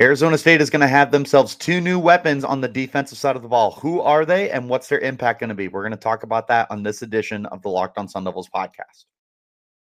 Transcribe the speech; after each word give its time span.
Arizona 0.00 0.38
State 0.38 0.62
is 0.62 0.70
going 0.70 0.80
to 0.80 0.88
have 0.88 1.10
themselves 1.10 1.54
two 1.54 1.78
new 1.78 1.98
weapons 1.98 2.42
on 2.42 2.62
the 2.62 2.68
defensive 2.68 3.18
side 3.18 3.36
of 3.36 3.42
the 3.42 3.48
ball. 3.48 3.72
Who 3.72 4.00
are 4.00 4.24
they 4.24 4.50
and 4.50 4.66
what's 4.66 4.88
their 4.88 5.00
impact 5.00 5.40
going 5.40 5.50
to 5.50 5.54
be? 5.54 5.68
We're 5.68 5.82
going 5.82 5.90
to 5.90 5.98
talk 5.98 6.22
about 6.22 6.48
that 6.48 6.70
on 6.70 6.82
this 6.82 7.02
edition 7.02 7.44
of 7.46 7.60
the 7.60 7.68
Locked 7.68 7.98
On 7.98 8.08
Sun 8.08 8.24
Devils 8.24 8.48
podcast. 8.48 9.04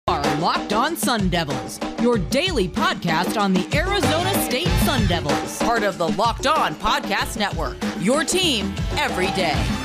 Are 0.07 0.21
Locked 0.38 0.71
On 0.71 0.96
Sun 0.96 1.29
Devils, 1.29 1.79
your 1.99 2.20
daily 2.20 2.68
podcast 2.68 3.41
on 3.41 3.54
the 3.54 3.68
Arizona 3.76 4.31
State 4.44 4.68
Sun 4.86 5.08
Devils, 5.08 5.58
part 5.63 5.81
of 5.81 5.97
the 5.97 6.10
Locked 6.10 6.46
On 6.46 6.76
Podcast 6.76 7.40
Network. 7.40 7.78
Your 8.00 8.24
team 8.24 8.72
every 8.98 9.32
day. 9.32 9.83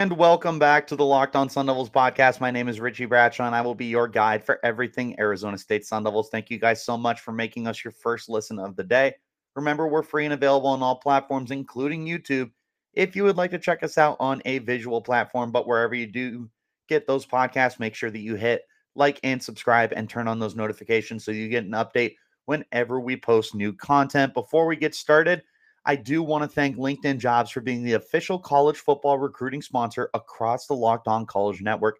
And 0.00 0.16
welcome 0.16 0.58
back 0.58 0.88
to 0.88 0.96
the 0.96 1.04
Locked 1.04 1.36
On 1.36 1.48
Sun 1.48 1.66
Devils 1.66 1.88
podcast. 1.88 2.40
My 2.40 2.50
name 2.50 2.66
is 2.66 2.80
Richie 2.80 3.04
Bradshaw, 3.04 3.46
and 3.46 3.54
I 3.54 3.60
will 3.60 3.76
be 3.76 3.86
your 3.86 4.08
guide 4.08 4.44
for 4.44 4.58
everything 4.64 5.18
Arizona 5.20 5.56
State 5.56 5.86
Sun 5.86 6.02
Devils. 6.02 6.30
Thank 6.30 6.50
you 6.50 6.58
guys 6.58 6.84
so 6.84 6.98
much 6.98 7.20
for 7.20 7.30
making 7.30 7.68
us 7.68 7.84
your 7.84 7.92
first 7.92 8.28
listen 8.28 8.58
of 8.58 8.74
the 8.74 8.82
day. 8.82 9.14
Remember, 9.54 9.86
we're 9.86 10.02
free 10.02 10.24
and 10.24 10.34
available 10.34 10.70
on 10.70 10.82
all 10.82 10.96
platforms, 10.96 11.52
including 11.52 12.04
YouTube. 12.04 12.50
If 12.94 13.14
you 13.14 13.22
would 13.22 13.36
like 13.36 13.52
to 13.52 13.58
check 13.58 13.84
us 13.84 13.96
out 13.96 14.16
on 14.18 14.42
a 14.46 14.58
visual 14.58 15.00
platform, 15.00 15.52
but 15.52 15.68
wherever 15.68 15.94
you 15.94 16.08
do 16.08 16.50
get 16.88 17.06
those 17.06 17.24
podcasts, 17.24 17.78
make 17.78 17.94
sure 17.94 18.10
that 18.10 18.18
you 18.18 18.34
hit 18.34 18.62
like 18.96 19.20
and 19.22 19.40
subscribe 19.40 19.92
and 19.94 20.10
turn 20.10 20.26
on 20.26 20.40
those 20.40 20.56
notifications 20.56 21.24
so 21.24 21.30
you 21.30 21.48
get 21.48 21.66
an 21.66 21.70
update 21.70 22.16
whenever 22.46 22.98
we 22.98 23.16
post 23.16 23.54
new 23.54 23.72
content. 23.72 24.34
Before 24.34 24.66
we 24.66 24.74
get 24.74 24.96
started, 24.96 25.44
I 25.86 25.96
do 25.96 26.22
want 26.22 26.42
to 26.42 26.48
thank 26.48 26.76
LinkedIn 26.76 27.18
Jobs 27.18 27.50
for 27.50 27.60
being 27.60 27.82
the 27.82 27.92
official 27.94 28.38
college 28.38 28.78
football 28.78 29.18
recruiting 29.18 29.60
sponsor 29.60 30.10
across 30.14 30.66
the 30.66 30.74
Locked 30.74 31.08
On 31.08 31.26
College 31.26 31.60
Network. 31.60 31.98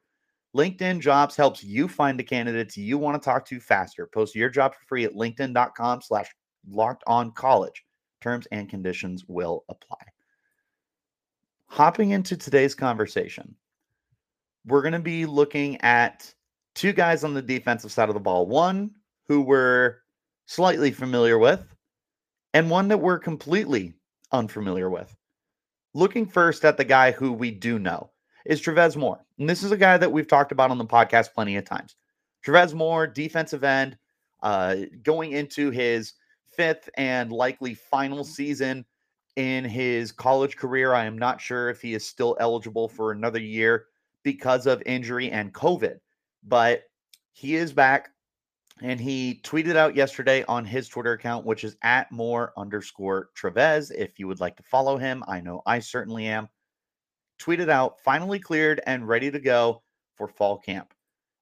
LinkedIn 0.56 1.00
Jobs 1.00 1.36
helps 1.36 1.62
you 1.62 1.88
find 1.88 2.18
the 2.18 2.24
candidates 2.24 2.76
you 2.76 2.96
want 2.96 3.20
to 3.20 3.24
talk 3.24 3.44
to 3.46 3.60
faster. 3.60 4.06
Post 4.06 4.34
your 4.34 4.48
job 4.48 4.72
for 4.72 4.80
free 4.86 5.04
at 5.04 5.14
linkedin.com 5.14 6.00
slash 6.00 6.30
locked 6.68 7.02
on 7.06 7.32
college. 7.32 7.84
Terms 8.20 8.46
and 8.52 8.70
conditions 8.70 9.24
will 9.28 9.64
apply. 9.68 9.98
Hopping 11.66 12.10
into 12.10 12.36
today's 12.36 12.74
conversation, 12.74 13.54
we're 14.64 14.80
going 14.80 14.92
to 14.92 14.98
be 14.98 15.26
looking 15.26 15.78
at 15.82 16.32
two 16.74 16.92
guys 16.92 17.24
on 17.24 17.34
the 17.34 17.42
defensive 17.42 17.92
side 17.92 18.08
of 18.08 18.14
the 18.14 18.20
ball. 18.20 18.46
One 18.46 18.92
who 19.26 19.42
we're 19.42 19.96
slightly 20.46 20.90
familiar 20.90 21.38
with, 21.38 21.73
and 22.54 22.70
one 22.70 22.88
that 22.88 22.98
we're 22.98 23.18
completely 23.18 23.92
unfamiliar 24.32 24.88
with. 24.88 25.14
Looking 25.92 26.24
first 26.24 26.64
at 26.64 26.76
the 26.76 26.84
guy 26.84 27.10
who 27.10 27.32
we 27.32 27.50
do 27.50 27.78
know 27.78 28.10
is 28.46 28.60
Travez 28.60 28.96
Moore. 28.96 29.24
And 29.38 29.48
this 29.48 29.62
is 29.62 29.72
a 29.72 29.76
guy 29.76 29.96
that 29.98 30.10
we've 30.10 30.28
talked 30.28 30.52
about 30.52 30.70
on 30.70 30.78
the 30.78 30.84
podcast 30.84 31.34
plenty 31.34 31.56
of 31.56 31.64
times. 31.64 31.96
Travez 32.42 32.74
Moore, 32.74 33.06
defensive 33.06 33.64
end, 33.64 33.98
uh, 34.42 34.76
going 35.02 35.32
into 35.32 35.70
his 35.70 36.14
fifth 36.56 36.88
and 36.96 37.32
likely 37.32 37.74
final 37.74 38.22
season 38.22 38.84
in 39.36 39.64
his 39.64 40.12
college 40.12 40.56
career. 40.56 40.94
I 40.94 41.04
am 41.06 41.18
not 41.18 41.40
sure 41.40 41.70
if 41.70 41.80
he 41.82 41.94
is 41.94 42.06
still 42.06 42.36
eligible 42.38 42.88
for 42.88 43.10
another 43.10 43.40
year 43.40 43.86
because 44.22 44.66
of 44.66 44.82
injury 44.86 45.30
and 45.30 45.52
COVID, 45.52 45.98
but 46.44 46.84
he 47.32 47.56
is 47.56 47.72
back. 47.72 48.10
And 48.82 49.00
he 49.00 49.40
tweeted 49.44 49.76
out 49.76 49.94
yesterday 49.94 50.44
on 50.48 50.64
his 50.64 50.88
Twitter 50.88 51.12
account, 51.12 51.46
which 51.46 51.62
is 51.62 51.76
at 51.82 52.10
more 52.10 52.52
underscore 52.56 53.30
Travez. 53.34 53.90
If 53.90 54.18
you 54.18 54.26
would 54.26 54.40
like 54.40 54.56
to 54.56 54.62
follow 54.64 54.96
him, 54.96 55.22
I 55.28 55.40
know 55.40 55.62
I 55.64 55.78
certainly 55.78 56.26
am. 56.26 56.48
Tweeted 57.40 57.68
out, 57.68 58.00
finally 58.00 58.38
cleared 58.38 58.80
and 58.86 59.06
ready 59.06 59.30
to 59.30 59.38
go 59.38 59.82
for 60.16 60.26
fall 60.26 60.58
camp. 60.58 60.92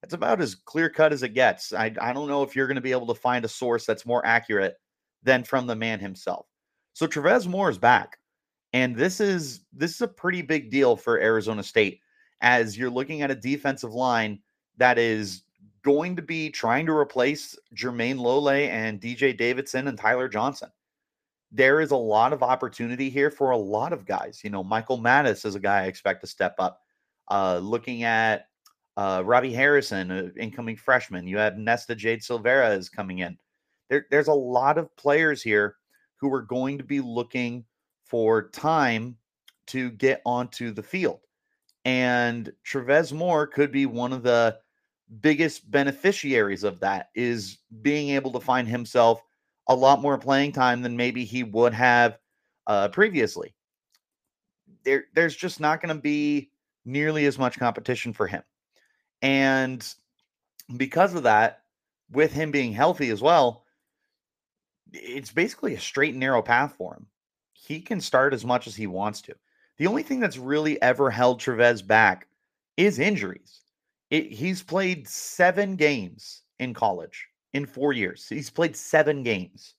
That's 0.02 0.14
about 0.14 0.40
as 0.40 0.54
clear 0.54 0.90
cut 0.90 1.12
as 1.12 1.22
it 1.22 1.30
gets. 1.30 1.72
I, 1.72 1.94
I 2.00 2.12
don't 2.12 2.28
know 2.28 2.42
if 2.42 2.54
you're 2.54 2.66
going 2.66 2.74
to 2.74 2.80
be 2.80 2.92
able 2.92 3.06
to 3.06 3.14
find 3.14 3.44
a 3.44 3.48
source 3.48 3.86
that's 3.86 4.04
more 4.04 4.24
accurate 4.26 4.76
than 5.22 5.44
from 5.44 5.66
the 5.66 5.76
man 5.76 6.00
himself. 6.00 6.46
So 6.92 7.06
Travez 7.06 7.46
Moore 7.46 7.70
is 7.70 7.78
back. 7.78 8.18
And 8.72 8.96
this 8.96 9.20
is 9.20 9.64
this 9.72 9.94
is 9.94 10.00
a 10.00 10.08
pretty 10.08 10.42
big 10.42 10.70
deal 10.70 10.96
for 10.96 11.20
Arizona 11.20 11.62
State 11.62 12.00
as 12.40 12.76
you're 12.76 12.90
looking 12.90 13.22
at 13.22 13.30
a 13.30 13.34
defensive 13.34 13.92
line 13.92 14.40
that 14.78 14.98
is 14.98 15.42
going 15.84 16.16
to 16.16 16.22
be 16.22 16.50
trying 16.50 16.86
to 16.86 16.92
replace 16.92 17.56
Jermayne 17.74 18.18
Lole 18.18 18.48
and 18.48 19.00
DJ 19.00 19.36
Davidson 19.36 19.88
and 19.88 19.98
Tyler 19.98 20.28
Johnson. 20.28 20.70
There 21.50 21.80
is 21.80 21.90
a 21.90 21.96
lot 21.96 22.32
of 22.32 22.42
opportunity 22.42 23.10
here 23.10 23.30
for 23.30 23.50
a 23.50 23.56
lot 23.56 23.92
of 23.92 24.06
guys. 24.06 24.40
You 24.42 24.50
know, 24.50 24.64
Michael 24.64 24.98
Matus 24.98 25.44
is 25.44 25.54
a 25.54 25.60
guy 25.60 25.82
I 25.82 25.86
expect 25.86 26.22
to 26.22 26.26
step 26.26 26.54
up. 26.58 26.80
Uh, 27.30 27.58
looking 27.58 28.04
at 28.04 28.46
uh, 28.96 29.22
Robbie 29.24 29.52
Harrison, 29.52 30.10
uh, 30.10 30.28
incoming 30.38 30.76
freshman. 30.76 31.26
You 31.26 31.38
have 31.38 31.58
Nesta 31.58 31.94
Jade 31.94 32.20
Silvera 32.20 32.76
is 32.76 32.88
coming 32.88 33.18
in. 33.18 33.36
There, 33.88 34.06
there's 34.10 34.28
a 34.28 34.34
lot 34.34 34.78
of 34.78 34.94
players 34.96 35.42
here 35.42 35.76
who 36.16 36.32
are 36.32 36.42
going 36.42 36.78
to 36.78 36.84
be 36.84 37.00
looking 37.00 37.64
for 38.04 38.48
time 38.50 39.16
to 39.66 39.90
get 39.92 40.22
onto 40.24 40.72
the 40.72 40.82
field. 40.82 41.20
And 41.84 42.52
Travez 42.62 43.12
Moore 43.12 43.46
could 43.46 43.72
be 43.72 43.86
one 43.86 44.12
of 44.12 44.22
the 44.22 44.58
biggest 45.20 45.70
beneficiaries 45.70 46.64
of 46.64 46.80
that 46.80 47.10
is 47.14 47.58
being 47.82 48.10
able 48.10 48.32
to 48.32 48.40
find 48.40 48.66
himself 48.66 49.22
a 49.68 49.74
lot 49.74 50.00
more 50.00 50.18
playing 50.18 50.52
time 50.52 50.82
than 50.82 50.96
maybe 50.96 51.24
he 51.24 51.42
would 51.42 51.74
have 51.74 52.18
uh, 52.66 52.88
previously. 52.88 53.54
There, 54.84 55.04
there's 55.14 55.36
just 55.36 55.60
not 55.60 55.80
going 55.80 55.94
to 55.94 56.00
be 56.00 56.50
nearly 56.84 57.26
as 57.26 57.38
much 57.38 57.58
competition 57.58 58.12
for 58.12 58.26
him. 58.26 58.42
And 59.20 59.86
because 60.76 61.14
of 61.14 61.22
that, 61.24 61.62
with 62.10 62.32
him 62.32 62.50
being 62.50 62.72
healthy 62.72 63.10
as 63.10 63.22
well, 63.22 63.64
it's 64.92 65.32
basically 65.32 65.74
a 65.74 65.80
straight 65.80 66.10
and 66.10 66.20
narrow 66.20 66.42
path 66.42 66.74
for 66.76 66.94
him. 66.94 67.06
He 67.52 67.80
can 67.80 68.00
start 68.00 68.34
as 68.34 68.44
much 68.44 68.66
as 68.66 68.74
he 68.74 68.86
wants 68.86 69.22
to. 69.22 69.34
The 69.78 69.86
only 69.86 70.02
thing 70.02 70.20
that's 70.20 70.36
really 70.36 70.80
ever 70.82 71.10
held 71.10 71.40
Travez 71.40 71.80
back 71.80 72.26
is 72.76 72.98
injuries. 72.98 73.61
It, 74.12 74.30
he's 74.30 74.62
played 74.62 75.08
seven 75.08 75.74
games 75.74 76.42
in 76.58 76.74
college 76.74 77.26
in 77.54 77.64
four 77.64 77.94
years. 77.94 78.28
He's 78.28 78.50
played 78.50 78.76
seven 78.76 79.22
games. 79.22 79.74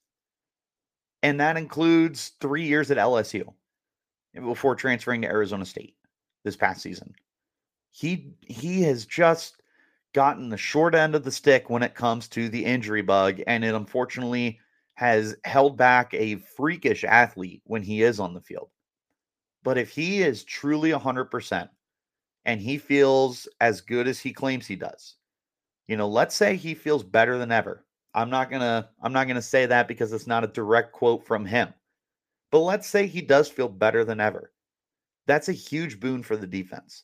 And 1.21 1.39
that 1.39 1.55
includes 1.55 2.31
three 2.41 2.63
years 2.63 2.89
at 2.89 2.97
LSU 2.97 3.45
before 4.33 4.75
transferring 4.75 5.21
to 5.21 5.27
Arizona 5.27 5.65
State 5.65 5.95
this 6.43 6.55
past 6.55 6.81
season. 6.81 7.13
He 7.91 8.33
he 8.41 8.81
has 8.81 9.05
just 9.05 9.61
gotten 10.15 10.49
the 10.49 10.57
short 10.57 10.95
end 10.95 11.13
of 11.13 11.23
the 11.23 11.31
stick 11.31 11.69
when 11.69 11.83
it 11.83 11.93
comes 11.93 12.27
to 12.29 12.49
the 12.49 12.65
injury 12.65 13.03
bug, 13.03 13.39
and 13.45 13.63
it 13.63 13.75
unfortunately 13.75 14.59
has 14.95 15.35
held 15.45 15.77
back 15.77 16.11
a 16.15 16.37
freakish 16.37 17.03
athlete 17.03 17.61
when 17.65 17.83
he 17.83 18.01
is 18.01 18.19
on 18.19 18.33
the 18.33 18.41
field. 18.41 18.71
But 19.61 19.77
if 19.77 19.91
he 19.91 20.23
is 20.23 20.43
truly 20.43 20.89
100%, 20.89 21.69
and 22.45 22.59
he 22.59 22.77
feels 22.77 23.47
as 23.61 23.81
good 23.81 24.07
as 24.07 24.19
he 24.19 24.33
claims 24.33 24.67
he 24.67 24.75
does. 24.75 25.15
You 25.87 25.97
know, 25.97 26.07
let's 26.07 26.35
say 26.35 26.55
he 26.55 26.73
feels 26.73 27.03
better 27.03 27.37
than 27.37 27.51
ever. 27.51 27.85
I'm 28.13 28.29
not 28.29 28.49
going 28.49 28.61
to 28.61 28.87
I'm 29.01 29.13
not 29.13 29.25
going 29.25 29.35
to 29.35 29.41
say 29.41 29.65
that 29.65 29.87
because 29.87 30.13
it's 30.13 30.27
not 30.27 30.43
a 30.43 30.47
direct 30.47 30.91
quote 30.91 31.25
from 31.25 31.45
him. 31.45 31.73
But 32.51 32.59
let's 32.59 32.87
say 32.87 33.07
he 33.07 33.21
does 33.21 33.49
feel 33.49 33.67
better 33.67 34.05
than 34.05 34.19
ever. 34.19 34.51
That's 35.25 35.49
a 35.49 35.53
huge 35.53 35.99
boon 35.99 36.21
for 36.21 36.37
the 36.37 36.47
defense. 36.47 37.03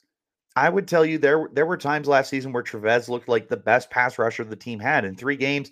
I 0.56 0.70
would 0.70 0.88
tell 0.88 1.06
you 1.06 1.18
there 1.18 1.50
there 1.54 1.66
were 1.66 1.78
times 1.78 2.08
last 2.08 2.30
season 2.30 2.52
where 2.52 2.64
Travez 2.64 3.10
looked 3.10 3.28
like 3.28 3.48
the 3.48 3.58
best 3.58 3.90
pass 3.90 4.20
rusher 4.20 4.44
the 4.44 4.56
team 4.56 4.80
had. 4.80 5.06
In 5.06 5.16
three 5.16 5.38
games, 5.38 5.72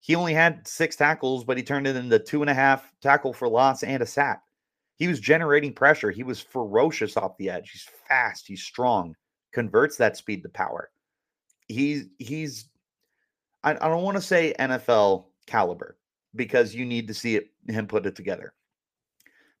he 0.00 0.14
only 0.14 0.34
had 0.34 0.66
six 0.66 0.96
tackles, 0.96 1.44
but 1.44 1.56
he 1.56 1.62
turned 1.62 1.86
it 1.86 1.96
into 1.96 2.18
two 2.18 2.42
and 2.42 2.50
a 2.50 2.54
half 2.54 2.92
tackle 3.00 3.32
for 3.32 3.48
loss 3.48 3.82
and 3.82 4.02
a 4.02 4.06
sack. 4.06 4.42
He 4.96 5.08
was 5.08 5.20
generating 5.20 5.72
pressure. 5.72 6.10
He 6.10 6.22
was 6.22 6.40
ferocious 6.40 7.16
off 7.16 7.36
the 7.36 7.50
edge. 7.50 7.70
He's 7.70 7.86
fast. 8.08 8.46
He's 8.46 8.62
strong. 8.62 9.14
Converts 9.52 9.96
that 9.98 10.16
speed 10.16 10.42
to 10.42 10.48
power. 10.48 10.90
He's 11.68 12.06
he's. 12.18 12.68
I, 13.62 13.72
I 13.72 13.88
don't 13.88 14.02
want 14.02 14.16
to 14.16 14.22
say 14.22 14.54
NFL 14.58 15.26
caliber 15.46 15.98
because 16.34 16.74
you 16.74 16.84
need 16.84 17.08
to 17.08 17.14
see 17.14 17.36
it 17.36 17.48
him 17.68 17.86
put 17.86 18.06
it 18.06 18.16
together. 18.16 18.54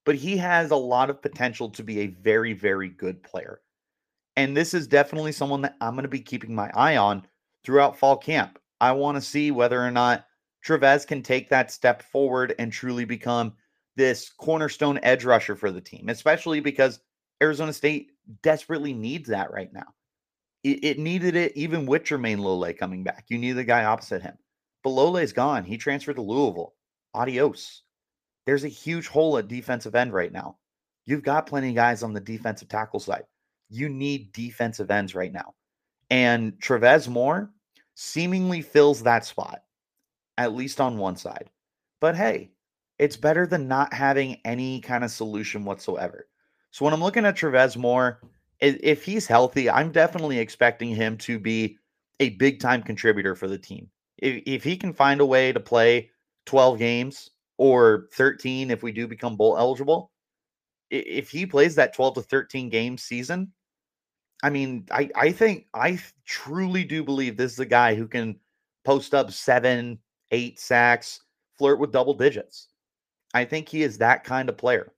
But 0.04 0.14
he 0.14 0.36
has 0.36 0.70
a 0.70 0.76
lot 0.76 1.10
of 1.10 1.22
potential 1.22 1.68
to 1.70 1.82
be 1.82 2.00
a 2.00 2.06
very 2.06 2.52
very 2.52 2.88
good 2.88 3.22
player. 3.22 3.60
And 4.36 4.56
this 4.56 4.74
is 4.74 4.86
definitely 4.86 5.32
someone 5.32 5.62
that 5.62 5.76
I'm 5.80 5.94
going 5.94 6.02
to 6.02 6.08
be 6.08 6.20
keeping 6.20 6.54
my 6.54 6.70
eye 6.74 6.96
on 6.96 7.26
throughout 7.64 7.98
fall 7.98 8.16
camp. 8.16 8.58
I 8.80 8.92
want 8.92 9.16
to 9.16 9.22
see 9.22 9.50
whether 9.50 9.82
or 9.82 9.90
not 9.90 10.26
Travez 10.62 11.06
can 11.06 11.22
take 11.22 11.48
that 11.48 11.70
step 11.70 12.02
forward 12.02 12.54
and 12.58 12.70
truly 12.70 13.04
become 13.04 13.54
this 13.96 14.30
cornerstone 14.30 15.00
edge 15.02 15.24
rusher 15.24 15.56
for 15.56 15.70
the 15.70 15.80
team, 15.80 16.08
especially 16.08 16.60
because 16.60 17.00
Arizona 17.42 17.72
State 17.72 18.12
desperately 18.42 18.92
needs 18.92 19.28
that 19.28 19.50
right 19.50 19.72
now. 19.72 19.94
It, 20.64 20.84
it 20.84 20.98
needed 20.98 21.36
it 21.36 21.56
even 21.56 21.86
with 21.86 22.04
Jermayne 22.04 22.40
Lole 22.40 22.72
coming 22.74 23.04
back. 23.04 23.24
You 23.28 23.38
need 23.38 23.52
the 23.52 23.64
guy 23.64 23.84
opposite 23.84 24.22
him. 24.22 24.36
But 24.82 24.90
Lole's 24.90 25.32
gone. 25.32 25.64
He 25.64 25.76
transferred 25.78 26.16
to 26.16 26.22
Louisville. 26.22 26.74
Adios. 27.14 27.82
There's 28.44 28.64
a 28.64 28.68
huge 28.68 29.08
hole 29.08 29.38
at 29.38 29.48
defensive 29.48 29.94
end 29.94 30.12
right 30.12 30.32
now. 30.32 30.58
You've 31.04 31.22
got 31.22 31.46
plenty 31.46 31.70
of 31.70 31.74
guys 31.74 32.02
on 32.02 32.12
the 32.12 32.20
defensive 32.20 32.68
tackle 32.68 33.00
side. 33.00 33.24
You 33.68 33.88
need 33.88 34.32
defensive 34.32 34.90
ends 34.90 35.14
right 35.14 35.32
now. 35.32 35.54
And 36.10 36.60
Travez 36.60 37.08
Moore 37.08 37.50
seemingly 37.94 38.62
fills 38.62 39.02
that 39.02 39.24
spot, 39.24 39.62
at 40.38 40.54
least 40.54 40.80
on 40.80 40.98
one 40.98 41.16
side. 41.16 41.50
But 42.00 42.14
hey, 42.14 42.50
it's 42.98 43.16
better 43.16 43.46
than 43.46 43.68
not 43.68 43.92
having 43.92 44.40
any 44.44 44.80
kind 44.80 45.04
of 45.04 45.10
solution 45.10 45.64
whatsoever. 45.64 46.28
So 46.70 46.84
when 46.84 46.94
I'm 46.94 47.02
looking 47.02 47.24
at 47.24 47.36
Travez 47.36 47.76
Moore, 47.76 48.20
if 48.60 49.04
he's 49.04 49.26
healthy, 49.26 49.68
I'm 49.68 49.92
definitely 49.92 50.38
expecting 50.38 50.94
him 50.94 51.16
to 51.18 51.38
be 51.38 51.78
a 52.20 52.30
big 52.30 52.60
time 52.60 52.82
contributor 52.82 53.34
for 53.34 53.48
the 53.48 53.58
team. 53.58 53.90
If, 54.18 54.42
if 54.46 54.64
he 54.64 54.76
can 54.76 54.92
find 54.92 55.20
a 55.20 55.26
way 55.26 55.52
to 55.52 55.60
play 55.60 56.10
12 56.46 56.78
games 56.78 57.30
or 57.58 58.08
13 58.14 58.70
if 58.70 58.82
we 58.82 58.92
do 58.92 59.06
become 59.06 59.36
bowl 59.36 59.58
eligible, 59.58 60.10
if 60.90 61.30
he 61.30 61.44
plays 61.44 61.74
that 61.74 61.94
12 61.94 62.14
to 62.14 62.22
13 62.22 62.70
game 62.70 62.96
season, 62.96 63.52
I 64.42 64.50
mean, 64.50 64.86
I, 64.90 65.10
I 65.14 65.32
think 65.32 65.66
I 65.74 65.98
truly 66.24 66.84
do 66.84 67.02
believe 67.02 67.36
this 67.36 67.52
is 67.52 67.58
a 67.58 67.66
guy 67.66 67.94
who 67.94 68.06
can 68.06 68.38
post 68.84 69.14
up 69.14 69.32
seven, 69.32 69.98
eight 70.30 70.60
sacks, 70.60 71.22
flirt 71.58 71.80
with 71.80 71.92
double 71.92 72.14
digits. 72.14 72.68
I 73.34 73.44
think 73.44 73.68
he 73.68 73.82
is 73.82 73.98
that 73.98 74.24
kind 74.24 74.48
of 74.48 74.56
player. 74.56 74.92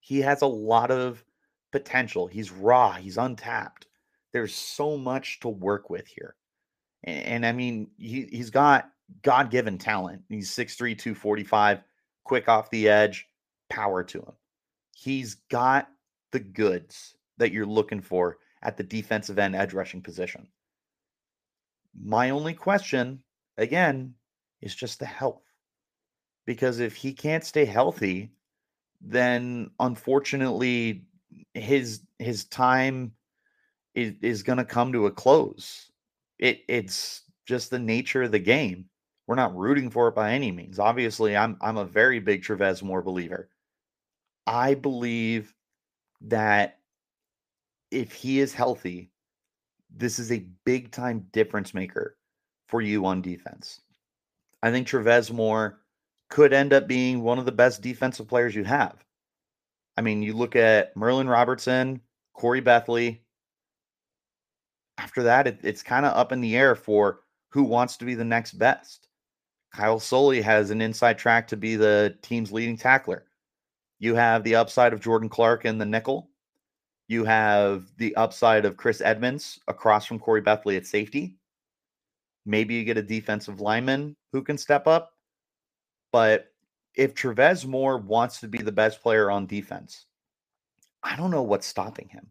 He 0.00 0.20
has 0.20 0.42
a 0.42 0.46
lot 0.46 0.90
of 0.90 1.24
potential. 1.72 2.26
He's 2.26 2.50
raw, 2.50 2.92
he's 2.92 3.18
untapped. 3.18 3.86
There's 4.32 4.54
so 4.54 4.96
much 4.96 5.40
to 5.40 5.48
work 5.48 5.90
with 5.90 6.06
here. 6.06 6.36
And, 7.04 7.24
and 7.24 7.46
I 7.46 7.52
mean, 7.52 7.88
he, 7.98 8.28
he's 8.30 8.50
got 8.50 8.90
God 9.22 9.50
given 9.50 9.78
talent. 9.78 10.22
He's 10.28 10.50
6'3, 10.50 10.98
245, 10.98 11.80
quick 12.24 12.48
off 12.48 12.70
the 12.70 12.88
edge, 12.88 13.26
power 13.70 14.04
to 14.04 14.18
him. 14.18 14.32
He's 14.94 15.36
got 15.50 15.88
the 16.32 16.40
goods 16.40 17.14
that 17.38 17.52
you're 17.52 17.66
looking 17.66 18.00
for 18.00 18.38
at 18.62 18.76
the 18.76 18.82
defensive 18.82 19.38
end 19.38 19.54
edge 19.54 19.72
rushing 19.72 20.02
position. 20.02 20.48
My 22.00 22.30
only 22.30 22.54
question, 22.54 23.22
again, 23.56 24.14
is 24.60 24.74
just 24.74 24.98
the 24.98 25.06
health. 25.06 25.42
Because 26.48 26.80
if 26.80 26.96
he 26.96 27.12
can't 27.12 27.44
stay 27.44 27.66
healthy, 27.66 28.32
then 29.02 29.70
unfortunately 29.80 31.04
his 31.52 32.00
his 32.18 32.46
time 32.46 33.12
is, 33.94 34.14
is 34.22 34.42
going 34.42 34.56
to 34.56 34.64
come 34.64 34.90
to 34.94 35.04
a 35.04 35.10
close. 35.10 35.92
It 36.38 36.62
it's 36.66 37.24
just 37.44 37.68
the 37.68 37.78
nature 37.78 38.22
of 38.22 38.32
the 38.32 38.38
game. 38.38 38.86
We're 39.26 39.34
not 39.34 39.54
rooting 39.54 39.90
for 39.90 40.08
it 40.08 40.14
by 40.14 40.32
any 40.32 40.50
means. 40.50 40.78
Obviously, 40.78 41.36
I'm 41.36 41.58
I'm 41.60 41.76
a 41.76 41.84
very 41.84 42.18
big 42.18 42.42
Travez 42.42 42.82
Moore 42.82 43.02
believer. 43.02 43.50
I 44.46 44.72
believe 44.72 45.54
that 46.22 46.78
if 47.90 48.14
he 48.14 48.40
is 48.40 48.54
healthy, 48.54 49.10
this 49.94 50.18
is 50.18 50.32
a 50.32 50.46
big 50.64 50.92
time 50.92 51.26
difference 51.30 51.74
maker 51.74 52.16
for 52.68 52.80
you 52.80 53.04
on 53.04 53.20
defense. 53.20 53.82
I 54.62 54.70
think 54.70 54.86
Travez 54.86 55.30
Moore 55.30 55.80
could 56.28 56.52
end 56.52 56.72
up 56.72 56.86
being 56.86 57.22
one 57.22 57.38
of 57.38 57.46
the 57.46 57.52
best 57.52 57.82
defensive 57.82 58.28
players 58.28 58.54
you 58.54 58.64
have. 58.64 59.04
I 59.96 60.00
mean, 60.00 60.22
you 60.22 60.32
look 60.32 60.56
at 60.56 60.96
Merlin 60.96 61.28
Robertson, 61.28 62.00
Corey 62.34 62.62
Bethley. 62.62 63.20
After 64.98 65.24
that, 65.24 65.46
it, 65.46 65.60
it's 65.62 65.82
kind 65.82 66.06
of 66.06 66.16
up 66.16 66.32
in 66.32 66.40
the 66.40 66.56
air 66.56 66.74
for 66.74 67.20
who 67.50 67.62
wants 67.62 67.96
to 67.96 68.04
be 68.04 68.14
the 68.14 68.24
next 68.24 68.52
best. 68.52 69.08
Kyle 69.72 69.98
Soelle 69.98 70.42
has 70.42 70.70
an 70.70 70.80
inside 70.80 71.18
track 71.18 71.48
to 71.48 71.56
be 71.56 71.76
the 71.76 72.16
team's 72.22 72.52
leading 72.52 72.76
tackler. 72.76 73.24
You 73.98 74.14
have 74.14 74.44
the 74.44 74.54
upside 74.54 74.92
of 74.92 75.00
Jordan 75.00 75.28
Clark 75.28 75.64
in 75.64 75.78
the 75.78 75.84
nickel. 75.84 76.30
You 77.08 77.24
have 77.24 77.86
the 77.96 78.14
upside 78.16 78.64
of 78.64 78.76
Chris 78.76 79.00
Edmonds 79.00 79.58
across 79.66 80.06
from 80.06 80.18
Corey 80.18 80.42
Bethley 80.42 80.76
at 80.76 80.86
safety. 80.86 81.36
Maybe 82.46 82.74
you 82.74 82.84
get 82.84 82.98
a 82.98 83.02
defensive 83.02 83.60
lineman 83.60 84.14
who 84.32 84.42
can 84.42 84.58
step 84.58 84.86
up. 84.86 85.12
But 86.12 86.52
if 86.94 87.14
Travez 87.14 87.66
Moore 87.66 87.98
wants 87.98 88.40
to 88.40 88.48
be 88.48 88.58
the 88.58 88.72
best 88.72 89.02
player 89.02 89.30
on 89.30 89.46
defense, 89.46 90.06
I 91.02 91.16
don't 91.16 91.30
know 91.30 91.42
what's 91.42 91.66
stopping 91.66 92.08
him. 92.08 92.28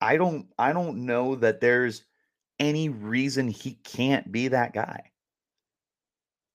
I 0.00 0.16
don't 0.16 0.46
I 0.58 0.72
don't 0.72 1.06
know 1.06 1.34
that 1.36 1.60
there's 1.60 2.04
any 2.60 2.88
reason 2.88 3.48
he 3.48 3.74
can't 3.84 4.30
be 4.30 4.48
that 4.48 4.72
guy. 4.72 5.12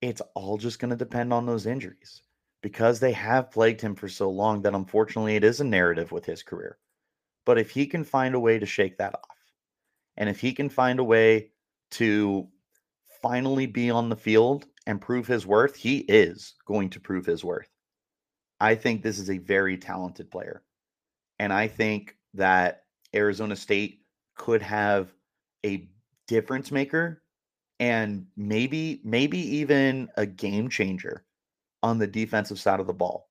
It's 0.01 0.21
all 0.35 0.57
just 0.57 0.79
going 0.79 0.91
to 0.91 0.95
depend 0.95 1.33
on 1.33 1.45
those 1.45 1.65
injuries 1.65 2.21
because 2.61 2.99
they 2.99 3.11
have 3.13 3.51
plagued 3.51 3.81
him 3.81 3.95
for 3.95 4.07
so 4.07 4.29
long 4.29 4.61
that 4.61 4.75
unfortunately 4.75 5.35
it 5.35 5.43
is 5.43 5.59
a 5.59 5.65
narrative 5.65 6.11
with 6.11 6.25
his 6.25 6.43
career. 6.43 6.77
But 7.45 7.57
if 7.57 7.71
he 7.71 7.85
can 7.87 8.03
find 8.03 8.35
a 8.35 8.39
way 8.39 8.59
to 8.59 8.65
shake 8.65 8.97
that 8.97 9.15
off, 9.15 9.37
and 10.17 10.29
if 10.29 10.39
he 10.39 10.53
can 10.53 10.69
find 10.69 10.99
a 10.99 11.03
way 11.03 11.51
to 11.91 12.47
finally 13.21 13.65
be 13.65 13.89
on 13.89 14.09
the 14.09 14.15
field 14.15 14.65
and 14.89 14.99
prove 14.99 15.27
his 15.27 15.45
worth, 15.45 15.75
he 15.75 15.99
is 15.99 16.55
going 16.65 16.89
to 16.89 16.99
prove 16.99 17.23
his 17.23 17.43
worth. 17.43 17.69
I 18.59 18.73
think 18.73 19.03
this 19.03 19.19
is 19.19 19.29
a 19.29 19.37
very 19.37 19.77
talented 19.77 20.31
player. 20.31 20.63
And 21.37 21.53
I 21.53 21.67
think 21.67 22.15
that 22.33 22.85
Arizona 23.13 23.55
State 23.55 23.99
could 24.35 24.63
have 24.63 25.13
a 25.63 25.87
difference 26.27 26.71
maker 26.71 27.21
and 27.79 28.25
maybe 28.35 28.99
maybe 29.03 29.37
even 29.57 30.09
a 30.17 30.25
game 30.25 30.69
changer 30.69 31.23
on 31.83 31.99
the 31.99 32.07
defensive 32.07 32.59
side 32.59 32.79
of 32.79 32.87
the 32.87 32.93
ball. 32.93 33.29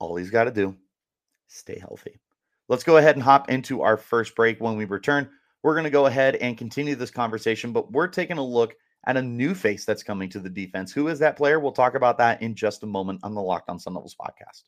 All 0.00 0.16
he's 0.16 0.30
got 0.30 0.44
to 0.44 0.50
do 0.50 0.74
stay 1.46 1.78
healthy. 1.78 2.18
Let's 2.68 2.82
go 2.82 2.96
ahead 2.96 3.14
and 3.14 3.22
hop 3.22 3.50
into 3.50 3.82
our 3.82 3.96
first 3.96 4.34
break. 4.34 4.60
When 4.60 4.76
we 4.76 4.84
return, 4.84 5.30
we're 5.62 5.74
going 5.74 5.84
to 5.84 5.90
go 5.90 6.06
ahead 6.06 6.34
and 6.34 6.58
continue 6.58 6.96
this 6.96 7.12
conversation, 7.12 7.72
but 7.72 7.92
we're 7.92 8.08
taking 8.08 8.38
a 8.38 8.44
look 8.44 8.74
at 9.06 9.16
a 9.16 9.22
new 9.22 9.54
face 9.54 9.84
that's 9.84 10.02
coming 10.02 10.28
to 10.30 10.40
the 10.40 10.50
defense. 10.50 10.92
Who 10.92 11.08
is 11.08 11.18
that 11.20 11.36
player? 11.36 11.58
We'll 11.58 11.72
talk 11.72 11.94
about 11.94 12.18
that 12.18 12.42
in 12.42 12.54
just 12.54 12.82
a 12.82 12.86
moment 12.86 13.20
on 13.22 13.34
the 13.34 13.40
Locked 13.40 13.68
On 13.68 13.78
Sun 13.78 13.94
Devils 13.94 14.16
podcast. 14.20 14.64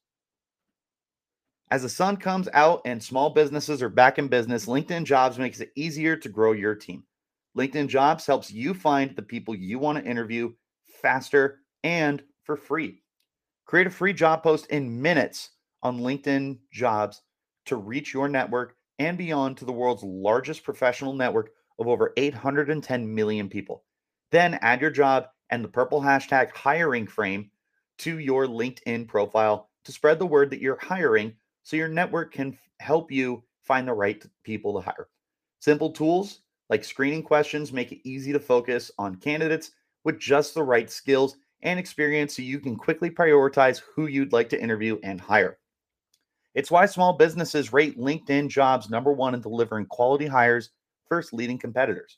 As 1.71 1.83
the 1.83 1.89
sun 1.89 2.17
comes 2.17 2.49
out 2.53 2.83
and 2.85 3.03
small 3.03 3.31
businesses 3.31 3.83
are 3.83 3.89
back 3.89 4.19
in 4.19 4.29
business, 4.29 4.67
LinkedIn 4.67 5.05
Jobs 5.05 5.39
makes 5.39 5.61
it 5.61 5.73
easier 5.75 6.17
to 6.17 6.29
grow 6.29 6.53
your 6.53 6.75
team. 6.75 7.05
LinkedIn 7.57 7.89
Jobs 7.89 8.27
helps 8.27 8.51
you 8.51 8.75
find 8.75 9.15
the 9.17 9.23
people 9.23 9.55
you 9.55 9.79
want 9.79 9.99
to 9.99 10.11
interview 10.11 10.53
faster 11.01 11.61
and 11.83 12.23
for 12.45 12.57
free. 12.57 13.03
Create 13.67 13.87
a 13.87 13.91
free 13.91 14.13
job 14.13 14.43
post 14.43 14.67
in 14.67 15.01
minutes 15.01 15.51
on 15.83 16.01
LinkedIn 16.01 16.59
Jobs 16.73 17.23
to 17.67 17.77
reach 17.77 18.13
your 18.13 18.29
network 18.29 18.77
and 18.99 19.17
beyond 19.17 19.57
to 19.57 19.65
the 19.65 19.73
world's 19.73 20.03
largest 20.03 20.65
professional 20.65 21.13
network 21.13 21.51
of 21.79 21.89
over 21.89 22.13
810 22.17 23.15
million 23.15 23.49
people. 23.49 23.85
Then 24.33 24.55
add 24.63 24.81
your 24.81 24.91
job 24.91 25.27
and 25.51 25.63
the 25.63 25.69
purple 25.69 26.01
hashtag 26.01 26.51
hiring 26.57 27.07
frame 27.07 27.51
to 27.99 28.19
your 28.19 28.47
LinkedIn 28.47 29.07
profile 29.07 29.69
to 29.85 29.93
spread 29.93 30.19
the 30.19 30.27
word 30.27 30.51
that 30.51 30.61
you're 30.61 30.79
hiring 30.81 31.35
so 31.63 31.77
your 31.77 31.89
network 31.89 32.33
can 32.33 32.59
help 32.81 33.13
you 33.13 33.45
find 33.63 33.87
the 33.87 33.93
right 33.93 34.25
people 34.43 34.73
to 34.75 34.81
hire. 34.81 35.09
Simple 35.61 35.93
tools 35.93 36.41
like 36.71 36.83
screening 36.83 37.23
questions 37.23 37.75
make 37.75 37.93
it 37.93 38.09
easy 38.09 38.33
to 38.33 38.41
focus 38.41 38.91
on 38.99 39.17
candidates 39.17 39.73
with 40.05 40.19
just 40.19 40.55
the 40.55 40.63
right 40.63 40.91
skills 40.91 41.37
and 41.61 41.79
experience 41.79 42.35
so 42.35 42.43
you 42.43 42.59
can 42.59 42.75
quickly 42.75 43.11
prioritize 43.11 43.83
who 43.95 44.07
you'd 44.07 44.33
like 44.33 44.49
to 44.49 44.61
interview 44.61 44.99
and 45.05 45.21
hire. 45.21 45.59
It's 46.55 46.71
why 46.71 46.87
small 46.87 47.13
businesses 47.13 47.73
rate 47.73 47.99
LinkedIn 47.99 48.49
jobs 48.49 48.89
number 48.89 49.13
one 49.13 49.35
in 49.35 49.43
delivering 49.43 49.87
quality 49.87 50.27
hires 50.27 50.71
versus 51.09 51.35
leading 51.35 51.59
competitors. 51.59 52.17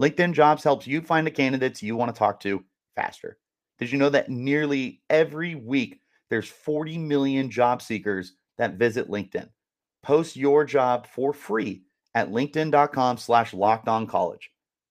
LinkedIn 0.00 0.32
jobs 0.32 0.64
helps 0.64 0.86
you 0.86 1.00
find 1.00 1.26
the 1.26 1.30
candidates 1.30 1.82
you 1.82 1.96
want 1.96 2.12
to 2.14 2.18
talk 2.18 2.40
to 2.40 2.64
faster. 2.96 3.38
Did 3.78 3.92
you 3.92 3.98
know 3.98 4.08
that 4.10 4.28
nearly 4.28 5.02
every 5.10 5.54
week 5.54 6.00
there's 6.30 6.48
40 6.48 6.98
million 6.98 7.50
job 7.50 7.82
seekers 7.82 8.34
that 8.58 8.74
visit 8.74 9.08
LinkedIn? 9.08 9.48
Post 10.02 10.36
your 10.36 10.64
job 10.64 11.06
for 11.06 11.32
free 11.32 11.84
at 12.14 12.30
linkedin.com 12.30 13.18
slash 13.18 13.54
locked 13.54 13.88
on 13.88 14.06
college. 14.06 14.50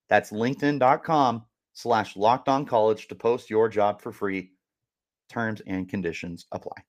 That's 0.10 0.32
linkedin.com 0.32 1.44
slash 1.74 2.16
locked 2.16 2.50
on 2.50 2.66
college 2.66 3.08
to 3.08 3.16
post 3.16 3.50
your 3.50 3.70
job 3.70 4.02
for 4.02 4.12
free. 4.12 4.52
Terms 5.30 5.62
and 5.66 5.88
conditions 5.90 6.46
apply. 6.52 6.84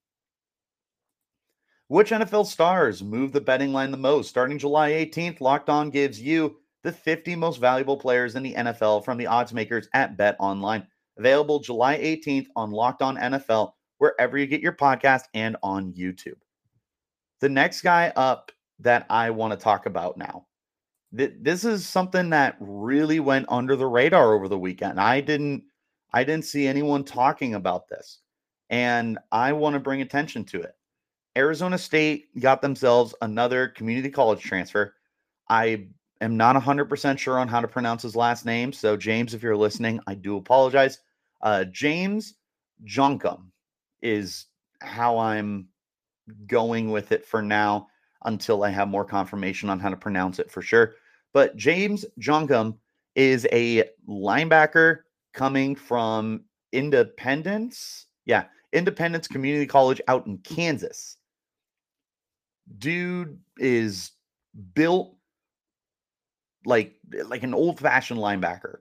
Which 1.89 2.11
NFL 2.11 2.47
stars 2.47 3.03
move 3.03 3.33
the 3.33 3.41
betting 3.41 3.73
line 3.73 3.91
the 3.91 3.97
most? 3.97 4.29
Starting 4.29 4.59
July 4.59 4.91
18th, 4.91 5.41
Locked 5.41 5.69
On 5.69 5.91
gives 5.91 6.21
you 6.21 6.57
the 6.85 6.93
50 6.93 7.35
most 7.35 7.59
valuable 7.59 7.97
players 7.97 8.37
in 8.37 8.43
the 8.43 8.55
NFL 8.55 9.05
from 9.05 9.19
the 9.19 9.27
odds 9.27 9.53
makers 9.53 9.89
at 9.95 10.17
Bet 10.17 10.37
Online. 10.39 10.87
Available 11.19 11.59
July 11.59 11.97
18th 11.99 12.47
on 12.55 12.71
Locked 12.71 13.01
On 13.01 13.17
NFL, 13.17 13.73
wherever 13.99 14.37
you 14.37 14.47
get 14.47 14.61
your 14.61 14.75
podcast 14.75 15.23
and 15.33 15.57
on 15.63 15.93
YouTube. 15.95 16.37
The 17.41 17.49
next 17.49 17.81
guy 17.81 18.13
up 18.17 18.53
that 18.81 19.07
I 19.09 19.31
want 19.31 19.53
to 19.53 19.57
talk 19.59 19.87
about 19.87 20.19
now. 20.19 20.47
This 21.11 21.65
is 21.65 21.87
something 21.87 22.31
that 22.31 22.57
really 22.59 23.21
went 23.21 23.47
under 23.49 23.77
the 23.77 23.87
radar 23.87 24.35
over 24.35 24.49
the 24.49 24.59
weekend. 24.59 25.01
I 25.01 25.21
didn't 25.21 25.63
I 26.13 26.25
didn't 26.25 26.45
see 26.45 26.67
anyone 26.67 27.05
talking 27.05 27.55
about 27.55 27.89
this. 27.89 28.21
And 28.71 29.19
I 29.31 29.53
want 29.53 29.75
to 29.75 29.81
bring 29.81 30.03
attention 30.03 30.45
to 30.47 30.63
it. 30.63 30.75
Arizona 31.37 31.79
State 31.79 32.39
got 32.41 32.63
themselves 32.63 33.15
another 33.23 33.69
community 33.69 34.11
college 34.11 34.41
transfer. 34.41 34.95
I 35.49 35.89
am 36.25 36.37
not 36.37 36.57
100% 36.57 37.19
sure 37.19 37.39
on 37.39 37.49
how 37.49 37.61
to 37.61 37.69
pronounce 37.69 38.03
his 38.03 38.17
last 38.17 38.45
name. 38.45 38.73
So, 38.73 38.97
James, 38.97 39.35
if 39.35 39.43
you're 39.43 39.57
listening, 39.57 40.01
I 40.07 40.15
do 40.15 40.37
apologize. 40.37 40.99
Uh, 41.43 41.65
James 41.65 42.35
Djonkam 42.85 43.47
is 44.03 44.47
how 44.81 45.19
I'm 45.19 45.69
going 46.47 46.91
with 46.91 47.13
it 47.13 47.25
for 47.25 47.43
now 47.43 47.89
until 48.25 48.65
I 48.65 48.71
have 48.71 48.89
more 48.89 49.05
confirmation 49.05 49.69
on 49.69 49.79
how 49.79 49.91
to 49.91 49.97
pronounce 49.97 50.39
it 50.39 50.51
for 50.51 50.63
sure. 50.63 50.95
But 51.33 51.57
James 51.57 52.05
Djonkam 52.21 52.79
is 53.15 53.47
a 53.53 53.85
linebacker 54.09 55.01
coming 55.33 55.77
from 55.77 56.45
Independence. 56.73 58.07
Yeah, 58.25 58.45
Independence 58.73 59.29
Community 59.29 59.67
College 59.67 60.01
out 60.09 60.27
in 60.27 60.39
Kansas. 60.39 61.17
Dude 62.79 63.39
is 63.59 64.13
built 64.75 65.14
like 66.65 66.97
like 67.27 67.43
an 67.43 67.55
old-fashioned 67.55 68.21
linebacker. 68.21 68.79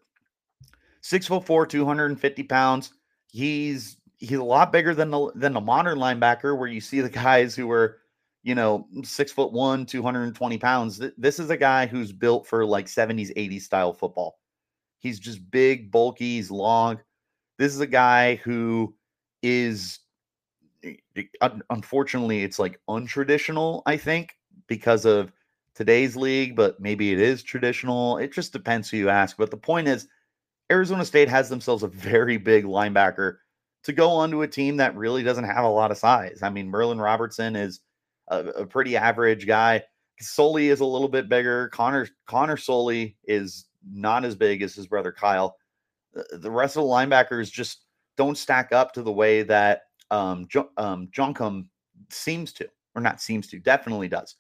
Six 1.02 1.28
foot 1.28 1.46
four, 1.46 1.66
250 1.66 2.44
pounds. 2.44 2.94
He's 3.28 3.98
he's 4.18 4.38
a 4.38 4.44
lot 4.44 4.72
bigger 4.72 4.96
than 4.96 5.12
the 5.12 5.32
than 5.36 5.54
the 5.54 5.62
modern 5.62 5.98
linebacker 5.98 6.58
where 6.58 6.70
you 6.70 6.80
see 6.80 7.02
the 7.02 7.10
guys 7.10 7.56
who 7.56 7.70
are 7.70 7.98
you 8.44 8.56
know 8.56 8.88
six 9.04 9.32
foot 9.32 9.52
one 9.52 9.86
220 9.86 10.58
pounds 10.58 11.02
this 11.18 11.40
is 11.40 11.50
a 11.50 11.58
guy 11.58 11.86
who's 11.86 12.12
built 12.12 12.46
for 12.48 12.66
like 12.66 12.86
70s 12.86 13.36
80s 13.36 13.62
style 13.62 13.94
football 13.94 14.40
he's 15.00 15.20
just 15.20 15.50
big 15.52 15.92
bulky 15.92 16.36
he's 16.36 16.52
long 16.52 17.00
this 17.58 17.74
is 17.74 17.80
a 17.80 17.88
guy 17.88 18.36
who 18.36 18.94
is 19.42 20.00
eh, 20.84 20.94
eh, 21.16 21.50
unfortunately 21.70 22.44
it's 22.44 22.60
like 22.60 22.80
untraditional 22.90 23.82
i 23.86 23.98
think 23.98 24.38
because 24.68 25.06
of 25.06 25.32
today's 25.76 26.16
league 26.16 26.56
but 26.56 26.80
maybe 26.80 27.12
it 27.12 27.20
is 27.20 27.44
traditional 27.44 28.18
it 28.18 28.32
just 28.32 28.54
depends 28.54 28.90
who 28.90 28.98
you 28.98 29.10
ask 29.10 29.38
but 29.38 29.52
the 29.52 29.58
point 29.58 29.88
is 29.88 30.08
arizona 30.72 31.04
state 31.04 31.30
has 31.30 31.50
themselves 31.50 31.84
a 31.84 31.88
very 31.88 32.38
big 32.38 32.66
linebacker 32.66 33.38
to 33.84 33.94
go 33.94 34.10
onto 34.10 34.42
a 34.42 34.48
team 34.48 34.78
that 34.78 34.96
really 34.96 35.24
doesn't 35.24 35.44
have 35.44 35.66
a 35.66 35.70
lot 35.70 35.92
of 35.92 35.98
size. 35.98 36.42
I 36.42 36.50
mean, 36.50 36.70
Merlin 36.70 37.00
Robertson 37.00 37.56
is 37.56 37.82
a, 38.30 38.40
a 38.40 38.66
pretty 38.66 38.98
average 38.98 39.46
guy. 39.46 39.84
Soelle 40.22 40.58
is 40.58 40.80
a 40.80 40.86
little 40.86 41.10
bit 41.10 41.28
bigger. 41.28 41.68
Connor 41.70 42.08
Connor 42.26 42.58
Soelle 42.58 43.14
is 43.26 43.66
not 43.92 44.24
as 44.24 44.36
big 44.36 44.62
as 44.62 44.74
his 44.74 44.88
brother 44.88 45.12
Kyle. 45.12 45.58
The 46.32 46.52
rest 46.52 46.78
of 46.78 46.84
the 46.84 46.90
linebackers 46.90 47.52
just 47.52 47.86
don't 48.16 48.38
stack 48.38 48.72
up 48.72 48.94
to 48.94 49.02
the 49.02 49.12
way 49.12 49.44
that 49.44 49.84
um, 50.12 50.46
jo- 50.48 50.70
um, 50.78 51.10
seems 52.10 52.54
to, 52.54 52.70
or 52.96 53.02
not 53.02 53.20
seems 53.20 53.48
to, 53.48 53.60
definitely 53.60 54.08
does. 54.08 54.36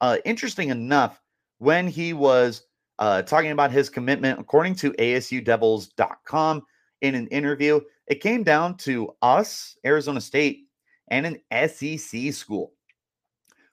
Uh, 0.00 0.18
interesting 0.24 0.70
enough, 0.70 1.20
when 1.58 1.86
he 1.88 2.12
was 2.12 2.62
uh, 2.98 3.22
talking 3.22 3.50
about 3.50 3.70
his 3.70 3.88
commitment, 3.88 4.38
according 4.38 4.74
to 4.76 4.92
ASUDevils.com, 4.92 6.62
in 7.02 7.14
an 7.14 7.26
interview, 7.28 7.80
it 8.06 8.20
came 8.20 8.42
down 8.42 8.76
to 8.78 9.14
us, 9.22 9.76
Arizona 9.84 10.20
State, 10.20 10.66
and 11.08 11.26
an 11.26 11.68
SEC 11.68 12.32
school. 12.32 12.72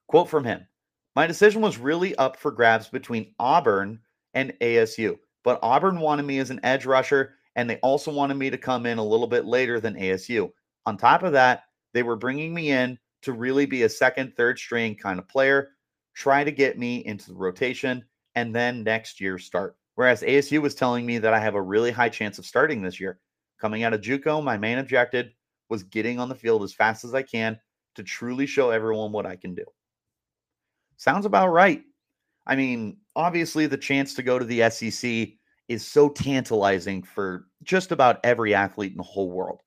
Quote 0.07 0.29
from 0.29 0.43
him 0.43 0.67
My 1.15 1.25
decision 1.25 1.61
was 1.61 1.77
really 1.77 2.15
up 2.17 2.37
for 2.37 2.51
grabs 2.51 2.89
between 2.89 3.33
Auburn 3.39 3.99
and 4.33 4.53
ASU, 4.61 5.17
but 5.43 5.59
Auburn 5.63 5.99
wanted 5.99 6.23
me 6.23 6.39
as 6.39 6.49
an 6.49 6.59
edge 6.63 6.85
rusher, 6.85 7.35
and 7.55 7.69
they 7.69 7.77
also 7.77 8.11
wanted 8.11 8.35
me 8.35 8.49
to 8.49 8.57
come 8.57 8.85
in 8.85 8.97
a 8.97 9.03
little 9.03 9.27
bit 9.27 9.45
later 9.45 9.79
than 9.79 9.95
ASU. 9.95 10.51
On 10.85 10.97
top 10.97 11.23
of 11.23 11.31
that, 11.31 11.63
they 11.93 12.03
were 12.03 12.15
bringing 12.15 12.53
me 12.53 12.71
in 12.71 12.97
to 13.21 13.31
really 13.31 13.65
be 13.65 13.83
a 13.83 13.89
second, 13.89 14.35
third 14.35 14.59
string 14.59 14.95
kind 14.95 15.17
of 15.17 15.29
player, 15.29 15.69
try 16.13 16.43
to 16.43 16.51
get 16.51 16.77
me 16.77 17.05
into 17.05 17.29
the 17.29 17.37
rotation, 17.37 18.03
and 18.35 18.55
then 18.55 18.83
next 18.83 19.19
year 19.21 19.37
start. 19.37 19.75
Whereas 19.95 20.21
ASU 20.21 20.61
was 20.61 20.75
telling 20.75 21.05
me 21.05 21.17
that 21.19 21.33
I 21.33 21.39
have 21.39 21.55
a 21.55 21.61
really 21.61 21.91
high 21.91 22.09
chance 22.09 22.39
of 22.39 22.45
starting 22.45 22.81
this 22.81 22.99
year. 22.99 23.19
Coming 23.59 23.83
out 23.83 23.93
of 23.93 24.01
Juco, 24.01 24.43
my 24.43 24.57
main 24.57 24.79
objective 24.79 25.27
was 25.69 25.83
getting 25.83 26.19
on 26.19 26.29
the 26.29 26.35
field 26.35 26.63
as 26.63 26.73
fast 26.73 27.03
as 27.03 27.13
I 27.13 27.21
can 27.21 27.59
to 27.95 28.03
truly 28.03 28.45
show 28.45 28.71
everyone 28.71 29.11
what 29.11 29.25
I 29.25 29.35
can 29.35 29.53
do. 29.53 29.65
Sounds 30.97 31.25
about 31.25 31.49
right. 31.49 31.83
I 32.45 32.55
mean, 32.55 32.97
obviously, 33.15 33.67
the 33.67 33.77
chance 33.77 34.13
to 34.15 34.23
go 34.23 34.37
to 34.37 34.45
the 34.45 34.69
SEC 34.69 35.29
is 35.67 35.85
so 35.85 36.09
tantalizing 36.09 37.03
for 37.03 37.47
just 37.63 37.91
about 37.91 38.19
every 38.23 38.53
athlete 38.53 38.91
in 38.91 38.97
the 38.97 39.03
whole 39.03 39.31
world. 39.31 39.61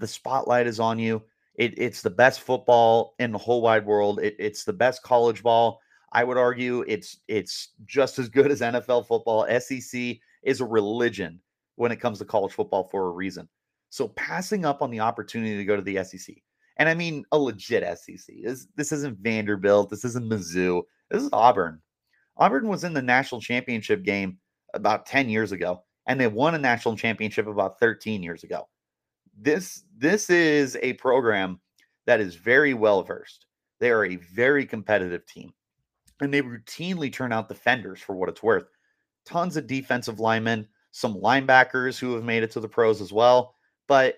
The 0.00 0.08
spotlight 0.08 0.66
is 0.66 0.80
on 0.80 0.98
you. 0.98 1.22
It, 1.54 1.78
it's 1.78 2.02
the 2.02 2.10
best 2.10 2.40
football 2.40 3.14
in 3.18 3.32
the 3.32 3.38
whole 3.38 3.62
wide 3.62 3.86
world. 3.86 4.20
It, 4.20 4.36
it's 4.38 4.64
the 4.64 4.72
best 4.72 5.02
college 5.02 5.42
ball. 5.42 5.80
I 6.12 6.24
would 6.24 6.36
argue 6.36 6.84
it's 6.86 7.18
it's 7.28 7.70
just 7.84 8.18
as 8.18 8.28
good 8.28 8.50
as 8.50 8.60
NFL 8.60 9.06
football. 9.06 9.46
SEC 9.60 10.18
is 10.42 10.60
a 10.60 10.64
religion 10.64 11.40
when 11.76 11.92
it 11.92 12.00
comes 12.00 12.18
to 12.18 12.24
college 12.24 12.52
football 12.52 12.84
for 12.84 13.08
a 13.08 13.10
reason. 13.10 13.48
So 13.90 14.08
passing 14.08 14.64
up 14.64 14.82
on 14.82 14.90
the 14.90 15.00
opportunity 15.00 15.56
to 15.56 15.64
go 15.64 15.76
to 15.76 15.82
the 15.82 16.02
SEC, 16.04 16.36
and 16.76 16.88
I 16.88 16.94
mean 16.94 17.24
a 17.32 17.38
legit 17.38 17.82
SEC. 17.98 18.36
This 18.42 18.66
this 18.76 18.92
isn't 18.92 19.18
Vanderbilt. 19.18 19.90
This 19.90 20.04
isn't 20.04 20.30
Mizzou. 20.30 20.82
This 21.10 21.22
is 21.22 21.30
Auburn. 21.32 21.80
Auburn 22.36 22.68
was 22.68 22.84
in 22.84 22.92
the 22.92 23.02
national 23.02 23.40
championship 23.40 24.02
game 24.02 24.38
about 24.74 25.06
10 25.06 25.28
years 25.28 25.52
ago, 25.52 25.82
and 26.06 26.20
they 26.20 26.26
won 26.26 26.54
a 26.54 26.58
national 26.58 26.96
championship 26.96 27.46
about 27.46 27.80
13 27.80 28.22
years 28.22 28.44
ago. 28.44 28.68
This 29.38 29.84
this 29.96 30.30
is 30.30 30.78
a 30.82 30.94
program 30.94 31.60
that 32.06 32.20
is 32.20 32.36
very 32.36 32.74
well 32.74 33.02
versed. 33.02 33.46
They 33.80 33.90
are 33.90 34.06
a 34.06 34.16
very 34.16 34.64
competitive 34.64 35.26
team, 35.26 35.52
and 36.20 36.32
they 36.32 36.42
routinely 36.42 37.12
turn 37.12 37.32
out 37.32 37.48
defenders 37.48 38.00
for 38.00 38.14
what 38.14 38.28
it's 38.28 38.42
worth. 38.42 38.68
Tons 39.24 39.56
of 39.56 39.66
defensive 39.66 40.20
linemen, 40.20 40.68
some 40.92 41.20
linebackers 41.20 41.98
who 41.98 42.14
have 42.14 42.24
made 42.24 42.42
it 42.42 42.50
to 42.52 42.60
the 42.60 42.68
pros 42.68 43.00
as 43.00 43.12
well. 43.12 43.54
But 43.88 44.16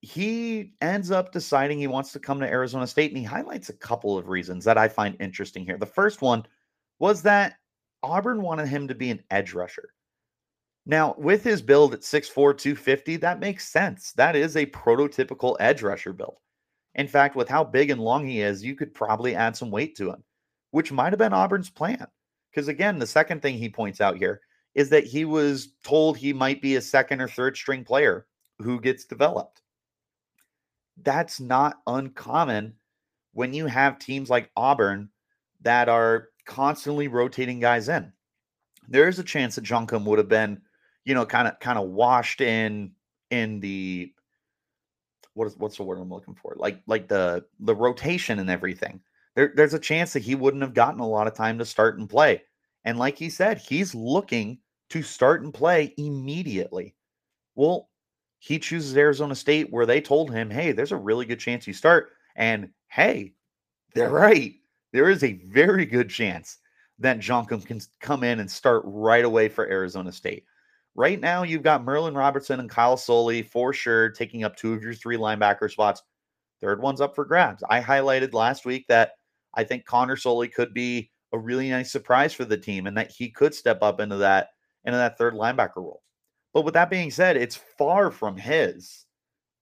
he 0.00 0.74
ends 0.82 1.10
up 1.10 1.32
deciding 1.32 1.78
he 1.78 1.86
wants 1.86 2.12
to 2.12 2.18
come 2.18 2.38
to 2.40 2.46
Arizona 2.46 2.86
State, 2.86 3.10
and 3.10 3.18
he 3.18 3.24
highlights 3.24 3.70
a 3.70 3.74
couple 3.74 4.18
of 4.18 4.28
reasons 4.28 4.64
that 4.64 4.76
I 4.76 4.86
find 4.86 5.16
interesting 5.18 5.64
here. 5.64 5.78
The 5.78 5.86
first 5.86 6.20
one 6.20 6.44
was 6.98 7.22
that 7.22 7.54
Auburn 8.02 8.42
wanted 8.42 8.68
him 8.68 8.86
to 8.88 8.94
be 8.94 9.10
an 9.10 9.22
edge 9.30 9.54
rusher. 9.54 9.94
Now, 10.84 11.14
with 11.16 11.42
his 11.42 11.62
build 11.62 11.94
at 11.94 12.00
6'4, 12.00 12.34
250, 12.34 13.16
that 13.16 13.40
makes 13.40 13.66
sense. 13.66 14.12
That 14.12 14.36
is 14.36 14.56
a 14.56 14.66
prototypical 14.66 15.56
edge 15.58 15.82
rusher 15.82 16.12
build. 16.12 16.36
In 16.94 17.08
fact, 17.08 17.34
with 17.34 17.48
how 17.48 17.64
big 17.64 17.88
and 17.88 18.00
long 18.00 18.26
he 18.26 18.42
is, 18.42 18.62
you 18.62 18.76
could 18.76 18.92
probably 18.92 19.34
add 19.34 19.56
some 19.56 19.70
weight 19.70 19.96
to 19.96 20.10
him, 20.10 20.22
which 20.74 20.90
might 20.90 21.12
have 21.12 21.20
been 21.20 21.32
Auburn's 21.32 21.70
plan. 21.70 22.04
Because 22.50 22.66
again, 22.66 22.98
the 22.98 23.06
second 23.06 23.40
thing 23.40 23.56
he 23.56 23.68
points 23.68 24.00
out 24.00 24.16
here 24.16 24.40
is 24.74 24.90
that 24.90 25.04
he 25.04 25.24
was 25.24 25.68
told 25.84 26.16
he 26.16 26.32
might 26.32 26.60
be 26.60 26.74
a 26.74 26.80
second 26.80 27.20
or 27.20 27.28
third 27.28 27.56
string 27.56 27.84
player 27.84 28.26
who 28.58 28.80
gets 28.80 29.04
developed. 29.04 29.62
That's 31.00 31.38
not 31.38 31.76
uncommon 31.86 32.74
when 33.34 33.54
you 33.54 33.66
have 33.66 34.00
teams 34.00 34.28
like 34.28 34.50
Auburn 34.56 35.10
that 35.60 35.88
are 35.88 36.30
constantly 36.44 37.06
rotating 37.06 37.60
guys 37.60 37.88
in. 37.88 38.12
There 38.88 39.06
is 39.06 39.20
a 39.20 39.24
chance 39.24 39.54
that 39.54 39.64
Djonkam 39.64 40.04
would 40.06 40.18
have 40.18 40.28
been, 40.28 40.60
you 41.04 41.14
know, 41.14 41.24
kind 41.24 41.46
of 41.46 41.60
kind 41.60 41.78
of 41.78 41.90
washed 41.90 42.40
in 42.40 42.90
in 43.30 43.60
the 43.60 44.12
what 45.34 45.46
is 45.46 45.56
what's 45.56 45.76
the 45.76 45.84
word 45.84 46.00
I'm 46.00 46.10
looking 46.10 46.34
for? 46.34 46.54
Like 46.56 46.80
like 46.88 47.06
the 47.06 47.44
the 47.60 47.76
rotation 47.76 48.40
and 48.40 48.50
everything. 48.50 49.00
There, 49.36 49.52
there's 49.54 49.74
a 49.74 49.78
chance 49.78 50.12
that 50.12 50.22
he 50.22 50.34
wouldn't 50.34 50.62
have 50.62 50.74
gotten 50.74 51.00
a 51.00 51.08
lot 51.08 51.26
of 51.26 51.34
time 51.34 51.58
to 51.58 51.64
start 51.64 51.98
and 51.98 52.08
play. 52.08 52.42
And 52.84 52.98
like 52.98 53.18
he 53.18 53.30
said, 53.30 53.58
he's 53.58 53.94
looking 53.94 54.58
to 54.90 55.02
start 55.02 55.42
and 55.42 55.52
play 55.52 55.94
immediately. 55.96 56.94
Well, 57.54 57.88
he 58.38 58.58
chooses 58.58 58.96
Arizona 58.96 59.34
State 59.34 59.72
where 59.72 59.86
they 59.86 60.00
told 60.00 60.30
him, 60.30 60.50
hey, 60.50 60.72
there's 60.72 60.92
a 60.92 60.96
really 60.96 61.24
good 61.24 61.40
chance 61.40 61.66
you 61.66 61.72
start. 61.72 62.10
And 62.36 62.70
hey, 62.88 63.34
they're 63.94 64.10
right. 64.10 64.54
There 64.92 65.08
is 65.08 65.24
a 65.24 65.40
very 65.46 65.86
good 65.86 66.10
chance 66.10 66.58
that 66.98 67.18
Djonkam 67.18 67.64
can 67.64 67.80
come 68.00 68.22
in 68.22 68.40
and 68.40 68.50
start 68.50 68.82
right 68.84 69.24
away 69.24 69.48
for 69.48 69.68
Arizona 69.68 70.12
State. 70.12 70.44
Right 70.94 71.20
now, 71.20 71.42
you've 71.42 71.62
got 71.62 71.82
Merlin 71.82 72.14
Robertson 72.14 72.60
and 72.60 72.70
Kyle 72.70 72.96
Soelle 72.96 73.42
for 73.42 73.72
sure 73.72 74.10
taking 74.10 74.44
up 74.44 74.56
two 74.56 74.74
of 74.74 74.82
your 74.82 74.94
three 74.94 75.16
linebacker 75.16 75.70
spots. 75.70 76.02
Third 76.60 76.80
one's 76.80 77.00
up 77.00 77.16
for 77.16 77.24
grabs. 77.24 77.64
I 77.68 77.80
highlighted 77.80 78.32
last 78.32 78.64
week 78.64 78.86
that 78.88 79.12
I 79.56 79.64
think 79.64 79.84
Connor 79.84 80.16
Soelle 80.16 80.48
could 80.48 80.74
be 80.74 81.10
a 81.32 81.38
really 81.38 81.70
nice 81.70 81.90
surprise 81.90 82.32
for 82.32 82.44
the 82.44 82.56
team 82.56 82.86
and 82.86 82.96
that 82.96 83.10
he 83.10 83.30
could 83.30 83.54
step 83.54 83.82
up 83.82 84.00
into 84.00 84.16
that 84.16 84.50
into 84.84 84.96
that 84.96 85.18
third 85.18 85.34
linebacker 85.34 85.76
role. 85.76 86.02
But 86.52 86.64
with 86.64 86.74
that 86.74 86.90
being 86.90 87.10
said, 87.10 87.36
it's 87.36 87.56
far 87.56 88.10
from 88.10 88.36
his. 88.36 89.06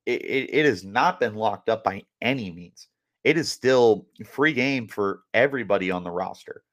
It, 0.04 0.22
it, 0.24 0.50
it, 0.52 0.64
has 0.66 0.84
not 0.84 1.20
been 1.20 1.34
locked 1.34 1.68
up 1.68 1.84
by 1.84 2.02
any 2.20 2.50
means. 2.50 2.88
It 3.22 3.38
is 3.38 3.50
still 3.50 4.08
free 4.26 4.52
game 4.52 4.88
for 4.88 5.20
everybody 5.32 5.92
on 5.92 6.02
the 6.02 6.10
roster. 6.10 6.64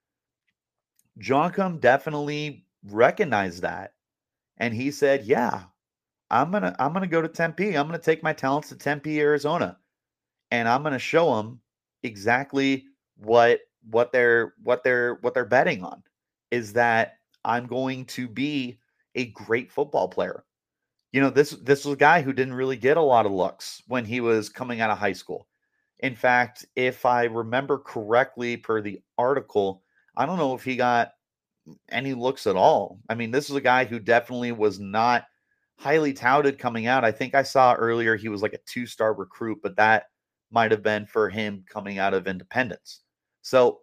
Djonkam 1.19 1.79
definitely 1.79 2.65
recognized 2.83 3.61
that. 3.61 3.93
And 4.57 4.73
he 4.73 4.89
said, 4.89 5.25
Yeah, 5.25 5.63
I'm 6.31 6.51
gonna 6.51 6.75
I'm 6.79 6.91
gonna 6.93 7.07
go 7.07 7.21
to 7.21 7.27
Tempe. 7.27 7.77
I'm 7.77 7.87
gonna 7.87 7.99
take 7.99 8.23
my 8.23 8.33
talents 8.33 8.69
to 8.69 8.75
Tempe, 8.75 9.19
Arizona. 9.19 9.77
And 10.51 10.67
I'm 10.67 10.83
gonna 10.83 10.99
show 10.99 11.35
them 11.35 11.61
exactly 12.03 12.85
what 13.19 13.59
what 13.89 14.11
they're 14.11 14.53
what 14.63 14.83
they're 14.83 15.15
what 15.21 15.33
they're 15.33 15.45
betting 15.45 15.83
on 15.83 16.03
is 16.51 16.73
that 16.73 17.13
I'm 17.45 17.67
going 17.67 18.05
to 18.05 18.27
be 18.27 18.79
a 19.15 19.27
great 19.27 19.71
football 19.71 20.07
player. 20.07 20.43
You 21.11 21.21
know, 21.21 21.29
this 21.29 21.51
this 21.51 21.85
was 21.85 21.93
a 21.93 21.97
guy 21.97 22.21
who 22.21 22.33
didn't 22.33 22.53
really 22.53 22.77
get 22.77 22.97
a 22.97 23.01
lot 23.01 23.25
of 23.25 23.31
looks 23.31 23.81
when 23.87 24.05
he 24.05 24.21
was 24.21 24.49
coming 24.49 24.81
out 24.81 24.91
of 24.91 24.97
high 24.97 25.13
school. 25.13 25.47
In 25.99 26.15
fact, 26.15 26.65
if 26.75 27.05
I 27.05 27.25
remember 27.25 27.77
correctly 27.77 28.57
per 28.57 28.81
the 28.81 29.01
article, 29.17 29.83
I 30.15 30.25
don't 30.25 30.37
know 30.37 30.53
if 30.53 30.63
he 30.63 30.75
got 30.75 31.11
any 31.89 32.13
looks 32.13 32.47
at 32.47 32.55
all. 32.55 32.99
I 33.09 33.15
mean, 33.15 33.31
this 33.31 33.49
is 33.49 33.55
a 33.55 33.61
guy 33.61 33.85
who 33.85 33.99
definitely 33.99 34.51
was 34.51 34.79
not 34.79 35.25
highly 35.77 36.13
touted 36.13 36.59
coming 36.59 36.87
out. 36.87 37.05
I 37.05 37.11
think 37.11 37.35
I 37.35 37.43
saw 37.43 37.73
earlier 37.73 38.15
he 38.15 38.29
was 38.29 38.41
like 38.41 38.53
a 38.53 38.59
two-star 38.65 39.13
recruit, 39.13 39.59
but 39.61 39.75
that 39.77 40.05
might 40.51 40.71
have 40.71 40.83
been 40.83 41.05
for 41.05 41.29
him 41.29 41.63
coming 41.69 41.99
out 41.99 42.13
of 42.13 42.27
independence. 42.27 43.01
So, 43.49 43.79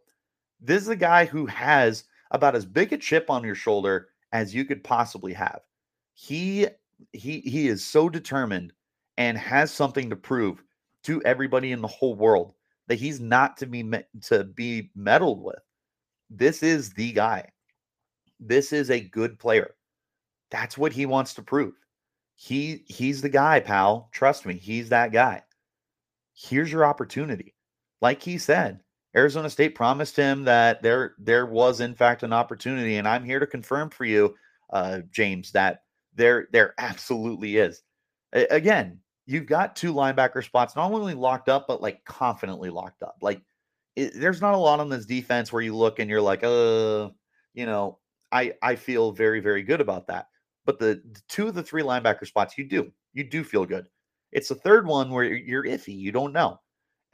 this 0.60 0.80
is 0.80 0.88
a 0.88 0.94
guy 0.94 1.24
who 1.24 1.44
has 1.46 2.04
about 2.30 2.54
as 2.54 2.64
big 2.64 2.92
a 2.92 2.96
chip 2.96 3.28
on 3.28 3.42
your 3.42 3.56
shoulder 3.56 4.10
as 4.30 4.54
you 4.54 4.64
could 4.64 4.84
possibly 4.84 5.32
have. 5.32 5.60
He 6.14 6.68
he 7.12 7.40
he 7.40 7.66
is 7.66 7.84
so 7.84 8.08
determined 8.08 8.72
and 9.16 9.36
has 9.36 9.72
something 9.72 10.08
to 10.08 10.14
prove 10.14 10.62
to 11.02 11.20
everybody 11.24 11.72
in 11.72 11.80
the 11.80 11.88
whole 11.88 12.14
world 12.14 12.54
that 12.86 13.00
he's 13.00 13.18
not 13.18 13.56
to 13.56 13.66
be 13.66 13.90
to 14.26 14.44
be 14.44 14.92
meddled 14.94 15.42
with. 15.42 15.58
This 16.30 16.62
is 16.62 16.92
the 16.92 17.10
guy. 17.10 17.50
This 18.38 18.72
is 18.72 18.88
a 18.88 19.00
good 19.00 19.36
player. 19.36 19.74
That's 20.52 20.78
what 20.78 20.92
he 20.92 21.06
wants 21.06 21.34
to 21.34 21.42
prove. 21.42 21.74
He 22.36 22.84
he's 22.86 23.20
the 23.20 23.28
guy, 23.28 23.58
pal. 23.58 24.10
Trust 24.12 24.46
me, 24.46 24.54
he's 24.54 24.90
that 24.90 25.10
guy. 25.10 25.42
Here's 26.34 26.70
your 26.70 26.84
opportunity. 26.84 27.56
Like 28.00 28.22
he 28.22 28.38
said, 28.38 28.78
Arizona 29.16 29.48
State 29.50 29.74
promised 29.74 30.16
him 30.16 30.44
that 30.44 30.82
there 30.82 31.14
there 31.18 31.46
was 31.46 31.80
in 31.80 31.94
fact 31.94 32.22
an 32.22 32.32
opportunity, 32.32 32.96
and 32.96 33.08
I'm 33.08 33.24
here 33.24 33.40
to 33.40 33.46
confirm 33.46 33.90
for 33.90 34.04
you, 34.04 34.34
uh, 34.72 35.00
James, 35.10 35.52
that 35.52 35.82
there 36.14 36.48
there 36.52 36.74
absolutely 36.78 37.56
is. 37.56 37.82
A- 38.34 38.46
again, 38.54 39.00
you've 39.26 39.46
got 39.46 39.76
two 39.76 39.92
linebacker 39.94 40.44
spots 40.44 40.76
not 40.76 40.92
only 40.92 41.14
locked 41.14 41.48
up, 41.48 41.66
but 41.66 41.82
like 41.82 42.04
confidently 42.04 42.70
locked 42.70 43.02
up. 43.02 43.16
Like 43.22 43.42
it, 43.96 44.12
there's 44.14 44.40
not 44.42 44.54
a 44.54 44.58
lot 44.58 44.80
on 44.80 44.88
this 44.90 45.06
defense 45.06 45.52
where 45.52 45.62
you 45.62 45.74
look 45.74 45.98
and 45.98 46.10
you're 46.10 46.20
like, 46.20 46.44
uh, 46.44 47.10
you 47.54 47.66
know, 47.66 47.98
I 48.32 48.52
I 48.62 48.76
feel 48.76 49.12
very 49.12 49.40
very 49.40 49.62
good 49.62 49.80
about 49.80 50.06
that. 50.08 50.26
But 50.66 50.78
the, 50.78 51.00
the 51.12 51.20
two 51.28 51.48
of 51.48 51.54
the 51.54 51.62
three 51.62 51.82
linebacker 51.82 52.26
spots, 52.26 52.58
you 52.58 52.64
do 52.64 52.92
you 53.14 53.24
do 53.24 53.44
feel 53.44 53.64
good. 53.64 53.86
It's 54.32 54.48
the 54.48 54.54
third 54.56 54.86
one 54.86 55.10
where 55.10 55.24
you're 55.24 55.64
iffy. 55.64 55.96
You 55.96 56.12
don't 56.12 56.32
know. 56.32 56.60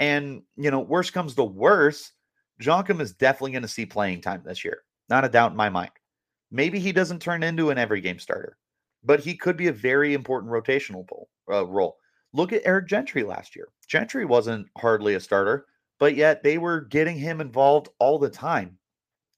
And, 0.02 0.42
you 0.56 0.72
know, 0.72 0.80
worst 0.80 1.12
comes 1.12 1.36
to 1.36 1.44
worst, 1.44 2.14
Djonkam 2.60 3.00
is 3.00 3.12
definitely 3.12 3.52
going 3.52 3.62
to 3.62 3.68
see 3.68 3.86
playing 3.86 4.20
time 4.20 4.42
this 4.44 4.64
year. 4.64 4.82
Not 5.08 5.24
a 5.24 5.28
doubt 5.28 5.52
in 5.52 5.56
my 5.56 5.68
mind. 5.68 5.92
Maybe 6.50 6.80
he 6.80 6.90
doesn't 6.90 7.22
turn 7.22 7.44
into 7.44 7.70
an 7.70 7.78
every 7.78 8.00
game 8.00 8.18
starter, 8.18 8.58
but 9.04 9.20
he 9.20 9.36
could 9.36 9.56
be 9.56 9.68
a 9.68 9.72
very 9.72 10.12
important 10.12 10.50
rotational 10.50 11.06
pull, 11.06 11.28
uh, 11.48 11.64
role. 11.64 11.98
Look 12.32 12.52
at 12.52 12.62
Eric 12.64 12.88
Gentry 12.88 13.22
last 13.22 13.54
year. 13.54 13.68
Gentry 13.86 14.24
wasn't 14.24 14.66
hardly 14.76 15.14
a 15.14 15.20
starter, 15.20 15.66
but 16.00 16.16
yet 16.16 16.42
they 16.42 16.58
were 16.58 16.80
getting 16.80 17.16
him 17.16 17.40
involved 17.40 17.88
all 18.00 18.18
the 18.18 18.28
time. 18.28 18.76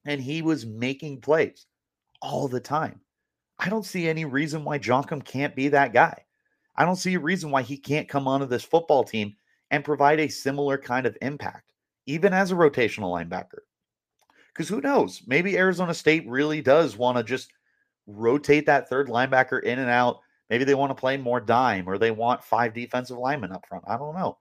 And 0.07 0.19
he 0.19 0.41
was 0.41 0.65
making 0.65 1.21
plays 1.21 1.67
all 2.23 2.49
the 2.49 2.61
time. 2.61 3.03
I 3.59 3.69
don't 3.69 3.85
see 3.85 4.09
any 4.09 4.25
reason 4.25 4.65
why 4.65 4.79
Djonkam 4.79 5.27
can't 5.27 5.55
be 5.55 5.69
that 5.69 5.93
guy. 5.93 6.25
I 6.75 6.87
don't 6.87 6.97
see 6.97 7.13
a 7.17 7.21
reason 7.21 7.51
why 7.51 7.61
he 7.61 7.77
can't 7.77 8.09
come 8.09 8.27
onto 8.27 8.47
this 8.47 8.65
football 8.65 9.05
team 9.05 9.37
and 9.75 9.85
provide 9.85 10.21
a 10.21 10.29
similar 10.29 10.79
kind 10.79 11.05
of 11.05 11.19
impact, 11.21 11.73
even 12.07 12.33
as 12.33 12.53
a 12.53 12.55
rotational 12.55 13.13
linebacker. 13.13 13.63
Because 14.53 14.69
who 14.69 14.81
knows? 14.81 15.23
Maybe 15.27 15.59
Arizona 15.59 15.93
State 15.93 16.25
really 16.29 16.63
does 16.63 16.97
want 16.97 17.19
to 17.19 17.25
just 17.25 17.51
rotate 18.07 18.67
that 18.67 18.89
third 18.89 19.09
linebacker 19.09 19.61
in 19.65 19.81
and 19.81 19.91
out. 19.91 20.21
Maybe 20.49 20.63
they 20.63 20.77
want 20.77 20.91
to 20.91 21.01
play 21.01 21.17
more 21.17 21.41
dime 21.41 21.89
or 21.89 21.99
they 21.99 22.13
want 22.13 22.45
five 22.45 22.73
defensive 22.73 23.19
linemen 23.19 23.51
up 23.51 23.67
front. 23.67 23.83
I 23.89 23.97
don't 23.97 24.15
know. 24.15 24.39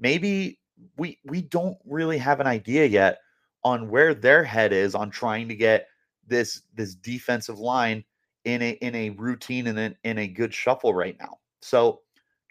Maybe 0.00 0.58
we 0.96 1.20
we 1.24 1.42
don't 1.42 1.78
really 1.84 2.18
have 2.18 2.40
an 2.40 2.48
idea 2.48 2.84
yet 2.86 3.18
on 3.62 3.88
where 3.88 4.14
their 4.14 4.42
head 4.42 4.72
is 4.72 4.96
on 4.96 5.10
trying 5.10 5.46
to 5.46 5.54
get 5.54 5.86
this 6.26 6.62
this 6.74 6.96
defensive 6.96 7.60
line 7.60 8.02
in 8.46 8.62
a 8.62 8.70
in 8.80 8.96
a 8.96 9.10
routine 9.10 9.68
and 9.68 9.78
in, 9.78 9.96
in 10.02 10.18
a 10.18 10.26
good 10.26 10.52
shuffle 10.52 10.92
right 10.92 11.16
now. 11.20 11.38
So 11.60 12.00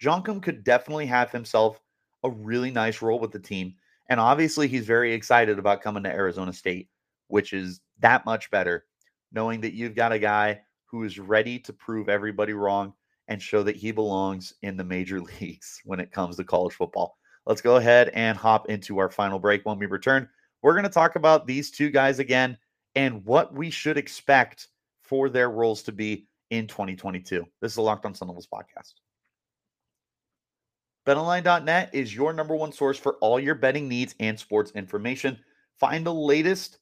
Djonkam 0.01 0.41
could 0.41 0.63
definitely 0.63 1.07
have 1.07 1.29
himself 1.29 1.81
a 2.23 2.29
really 2.29 2.71
nice 2.71 3.01
role 3.01 3.19
with 3.19 3.31
the 3.31 3.39
team. 3.39 3.75
And 4.09 4.19
obviously, 4.19 4.67
he's 4.67 4.85
very 4.85 5.13
excited 5.13 5.59
about 5.59 5.81
coming 5.81 6.03
to 6.03 6.09
Arizona 6.11 6.53
State, 6.53 6.89
which 7.27 7.53
is 7.53 7.81
that 7.99 8.25
much 8.25 8.51
better, 8.51 8.85
knowing 9.31 9.61
that 9.61 9.73
you've 9.73 9.95
got 9.95 10.11
a 10.11 10.19
guy 10.19 10.61
who 10.85 11.03
is 11.03 11.19
ready 11.19 11.57
to 11.59 11.73
prove 11.73 12.09
everybody 12.09 12.53
wrong 12.53 12.93
and 13.27 13.41
show 13.41 13.63
that 13.63 13.77
he 13.77 13.91
belongs 13.91 14.53
in 14.61 14.75
the 14.75 14.83
major 14.83 15.21
leagues 15.41 15.81
when 15.85 15.99
it 15.99 16.11
comes 16.11 16.35
to 16.35 16.43
college 16.43 16.73
football. 16.73 17.17
Let's 17.45 17.61
go 17.61 17.77
ahead 17.77 18.09
and 18.09 18.37
hop 18.37 18.69
into 18.69 18.97
our 18.99 19.09
final 19.09 19.39
break. 19.39 19.65
When 19.65 19.79
we 19.79 19.85
return, 19.85 20.29
we're 20.61 20.73
going 20.73 20.83
to 20.83 20.89
talk 20.89 21.15
about 21.15 21.47
these 21.47 21.71
two 21.71 21.89
guys 21.89 22.19
again 22.19 22.57
and 22.95 23.25
what 23.25 23.53
we 23.53 23.69
should 23.69 23.97
expect 23.97 24.67
for 25.01 25.29
their 25.29 25.49
roles 25.49 25.81
to 25.83 25.91
be 25.91 26.27
in 26.49 26.67
2022. 26.67 27.45
This 27.61 27.71
is 27.71 27.75
the 27.75 27.81
Locked 27.81 28.05
On 28.05 28.13
Sun 28.13 28.27
Devils 28.27 28.47
podcast. 28.53 28.93
BetOnline.net 31.07 31.89
is 31.93 32.13
your 32.13 32.31
number 32.31 32.55
one 32.55 32.71
source 32.71 32.97
for 32.97 33.13
all 33.21 33.39
your 33.39 33.55
betting 33.55 33.87
needs 33.87 34.13
and 34.19 34.39
sports 34.39 34.71
information. 34.75 35.39
Find 35.79 36.05
the 36.05 36.13
latest 36.13 36.77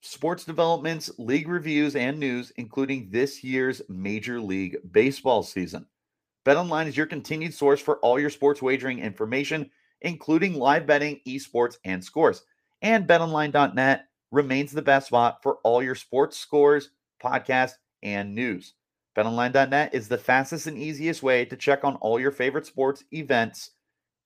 sports 0.00 0.44
developments, 0.44 1.08
league 1.18 1.48
reviews, 1.48 1.94
and 1.94 2.18
news, 2.18 2.52
including 2.56 3.10
this 3.10 3.44
year's 3.44 3.80
Major 3.88 4.40
League 4.40 4.78
Baseball 4.90 5.44
season. 5.44 5.86
BetOnline 6.44 6.88
is 6.88 6.96
your 6.96 7.06
continued 7.06 7.54
source 7.54 7.80
for 7.80 7.98
all 7.98 8.18
your 8.18 8.30
sports 8.30 8.60
wagering 8.60 8.98
information, 8.98 9.70
including 10.00 10.54
live 10.54 10.84
betting, 10.84 11.20
esports, 11.28 11.76
and 11.84 12.02
scores. 12.02 12.42
And 12.82 13.06
BetOnline.net 13.06 14.06
remains 14.32 14.72
the 14.72 14.82
best 14.82 15.08
spot 15.08 15.44
for 15.44 15.58
all 15.62 15.80
your 15.80 15.94
sports 15.94 16.36
scores, 16.38 16.90
podcasts, 17.22 17.74
and 18.02 18.34
news. 18.34 18.74
BetOnline.net 19.16 19.94
is 19.94 20.08
the 20.08 20.18
fastest 20.18 20.66
and 20.66 20.78
easiest 20.78 21.22
way 21.22 21.44
to 21.44 21.56
check 21.56 21.84
on 21.84 21.96
all 21.96 22.20
your 22.20 22.30
favorite 22.30 22.66
sports 22.66 23.04
events, 23.12 23.70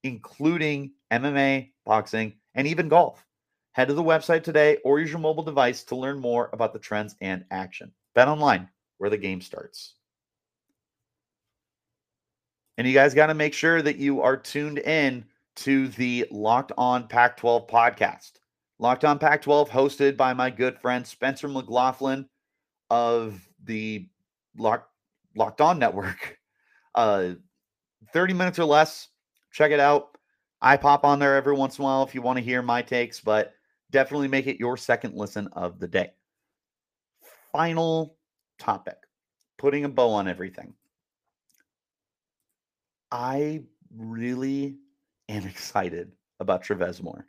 including 0.02 0.92
MMA, 1.10 1.70
boxing, 1.86 2.34
and 2.54 2.66
even 2.66 2.88
golf. 2.88 3.24
Head 3.72 3.88
to 3.88 3.94
the 3.94 4.02
website 4.02 4.44
today 4.44 4.78
or 4.84 5.00
use 5.00 5.10
your 5.10 5.18
mobile 5.18 5.42
device 5.42 5.82
to 5.84 5.96
learn 5.96 6.20
more 6.20 6.50
about 6.52 6.72
the 6.72 6.78
trends 6.78 7.16
and 7.20 7.44
action. 7.50 7.92
BetOnline, 8.16 8.68
where 8.98 9.10
the 9.10 9.16
game 9.16 9.40
starts. 9.40 9.94
And 12.76 12.86
you 12.86 12.92
guys 12.92 13.14
got 13.14 13.28
to 13.28 13.34
make 13.34 13.54
sure 13.54 13.82
that 13.82 13.96
you 13.96 14.20
are 14.20 14.36
tuned 14.36 14.78
in 14.78 15.24
to 15.56 15.88
the 15.88 16.26
Locked 16.30 16.72
On 16.76 17.08
Pac 17.08 17.36
12 17.36 17.66
podcast. 17.68 18.32
Locked 18.78 19.04
On 19.04 19.18
Pac 19.18 19.42
12, 19.42 19.70
hosted 19.70 20.16
by 20.16 20.34
my 20.34 20.50
good 20.50 20.78
friend 20.78 21.06
Spencer 21.06 21.48
McLaughlin 21.48 22.28
of 22.90 23.40
the 23.64 24.08
Locked 24.56 24.90
Locked 25.36 25.60
On 25.60 25.78
Network. 25.78 26.38
Uh, 26.96 27.34
30 28.12 28.34
minutes 28.34 28.60
or 28.60 28.64
less. 28.64 29.08
Check 29.50 29.72
it 29.72 29.80
out. 29.80 30.16
I 30.62 30.76
pop 30.76 31.04
on 31.04 31.18
there 31.18 31.34
every 31.34 31.52
once 31.52 31.76
in 31.76 31.82
a 31.82 31.84
while 31.86 32.04
if 32.04 32.14
you 32.14 32.22
want 32.22 32.38
to 32.38 32.44
hear 32.44 32.62
my 32.62 32.82
takes, 32.82 33.20
but 33.20 33.52
definitely 33.90 34.28
make 34.28 34.46
it 34.46 34.60
your 34.60 34.76
second 34.76 35.14
listen 35.16 35.48
of 35.54 35.80
the 35.80 35.88
day. 35.88 36.12
Final 37.50 38.16
topic 38.60 38.96
putting 39.58 39.84
a 39.84 39.88
bow 39.88 40.10
on 40.10 40.28
everything. 40.28 40.74
I 43.10 43.62
really 43.96 44.76
am 45.28 45.46
excited 45.46 46.12
about 46.40 46.62
Travez 46.62 47.02
Moore. 47.02 47.26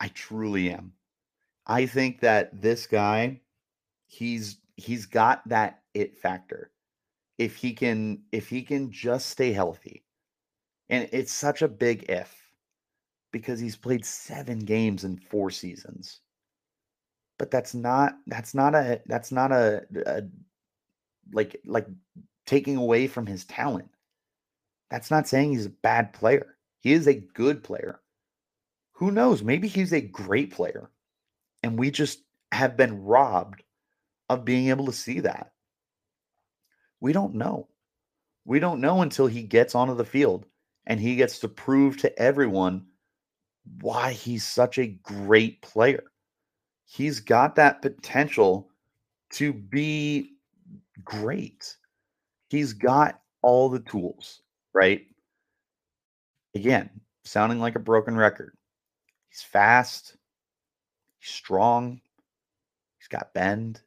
I 0.00 0.08
truly 0.08 0.70
am. 0.70 0.92
I 1.66 1.86
think 1.86 2.20
that 2.20 2.60
this 2.60 2.86
guy, 2.86 3.40
he's 4.06 4.58
he's 4.76 5.06
got 5.06 5.48
that 5.48 5.83
it 5.94 6.18
factor. 6.18 6.70
If 7.38 7.56
he 7.56 7.72
can 7.72 8.22
if 8.32 8.48
he 8.48 8.62
can 8.62 8.90
just 8.90 9.30
stay 9.30 9.52
healthy. 9.52 10.04
And 10.90 11.08
it's 11.12 11.32
such 11.32 11.62
a 11.62 11.68
big 11.68 12.04
if 12.08 12.34
because 13.32 13.58
he's 13.58 13.76
played 13.76 14.04
7 14.04 14.60
games 14.60 15.04
in 15.04 15.16
4 15.16 15.50
seasons. 15.50 16.20
But 17.38 17.50
that's 17.50 17.74
not 17.74 18.14
that's 18.26 18.54
not 18.54 18.74
a 18.74 19.00
that's 19.06 19.32
not 19.32 19.50
a, 19.50 19.84
a 20.06 20.22
like 21.32 21.60
like 21.64 21.86
taking 22.46 22.76
away 22.76 23.06
from 23.06 23.26
his 23.26 23.44
talent. 23.44 23.88
That's 24.90 25.10
not 25.10 25.26
saying 25.26 25.52
he's 25.52 25.66
a 25.66 25.70
bad 25.70 26.12
player. 26.12 26.56
He 26.80 26.92
is 26.92 27.08
a 27.08 27.14
good 27.14 27.64
player. 27.64 28.00
Who 28.92 29.10
knows? 29.10 29.42
Maybe 29.42 29.66
he's 29.66 29.92
a 29.92 30.00
great 30.00 30.52
player. 30.52 30.90
And 31.62 31.78
we 31.78 31.90
just 31.90 32.20
have 32.52 32.76
been 32.76 33.02
robbed 33.02 33.62
of 34.28 34.44
being 34.44 34.68
able 34.68 34.86
to 34.86 34.92
see 34.92 35.20
that. 35.20 35.53
We 37.00 37.12
don't 37.12 37.34
know. 37.34 37.68
We 38.44 38.60
don't 38.60 38.80
know 38.80 39.02
until 39.02 39.26
he 39.26 39.42
gets 39.42 39.74
onto 39.74 39.94
the 39.94 40.04
field 40.04 40.46
and 40.86 41.00
he 41.00 41.16
gets 41.16 41.38
to 41.40 41.48
prove 41.48 41.96
to 41.98 42.18
everyone 42.18 42.86
why 43.80 44.12
he's 44.12 44.46
such 44.46 44.78
a 44.78 44.98
great 45.02 45.62
player. 45.62 46.02
He's 46.84 47.20
got 47.20 47.56
that 47.56 47.82
potential 47.82 48.70
to 49.32 49.52
be 49.52 50.34
great. 51.02 51.76
He's 52.50 52.72
got 52.72 53.20
all 53.42 53.68
the 53.68 53.80
tools, 53.80 54.42
right? 54.72 55.06
Again, 56.54 56.88
sounding 57.24 57.58
like 57.58 57.74
a 57.74 57.80
broken 57.80 58.16
record. 58.16 58.56
He's 59.28 59.42
fast, 59.42 60.16
he's 61.18 61.30
strong, 61.30 62.00
he's 62.98 63.08
got 63.08 63.34
bend, 63.34 63.80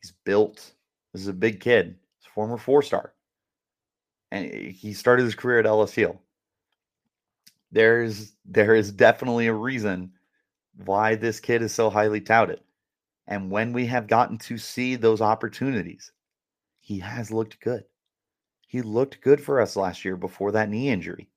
he's 0.00 0.12
built. 0.24 0.72
This 1.12 1.22
is 1.22 1.28
a 1.28 1.32
big 1.32 1.60
kid. 1.60 1.96
Former 2.34 2.58
four 2.58 2.82
star. 2.82 3.14
And 4.32 4.50
he 4.50 4.92
started 4.92 5.24
his 5.24 5.36
career 5.36 5.60
at 5.60 5.66
LSU. 5.66 6.18
There's 7.70 8.32
there 8.44 8.74
is 8.74 8.90
definitely 8.90 9.46
a 9.46 9.52
reason 9.52 10.12
why 10.84 11.14
this 11.14 11.38
kid 11.38 11.62
is 11.62 11.72
so 11.72 11.90
highly 11.90 12.20
touted. 12.20 12.60
And 13.26 13.50
when 13.50 13.72
we 13.72 13.86
have 13.86 14.08
gotten 14.08 14.38
to 14.38 14.58
see 14.58 14.96
those 14.96 15.20
opportunities, 15.20 16.12
he 16.80 16.98
has 16.98 17.30
looked 17.30 17.60
good. 17.60 17.84
He 18.66 18.82
looked 18.82 19.20
good 19.20 19.40
for 19.40 19.60
us 19.60 19.76
last 19.76 20.04
year 20.04 20.16
before 20.16 20.52
that 20.52 20.68
knee 20.68 20.88
injury. 20.88 21.30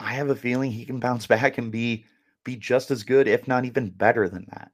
I 0.00 0.14
have 0.14 0.30
a 0.30 0.36
feeling 0.36 0.70
he 0.70 0.86
can 0.86 1.00
bounce 1.00 1.26
back 1.26 1.58
and 1.58 1.70
be 1.70 2.06
be 2.44 2.56
just 2.56 2.90
as 2.90 3.02
good, 3.02 3.28
if 3.28 3.46
not 3.46 3.66
even 3.66 3.90
better 3.90 4.28
than 4.28 4.46
that. 4.50 4.72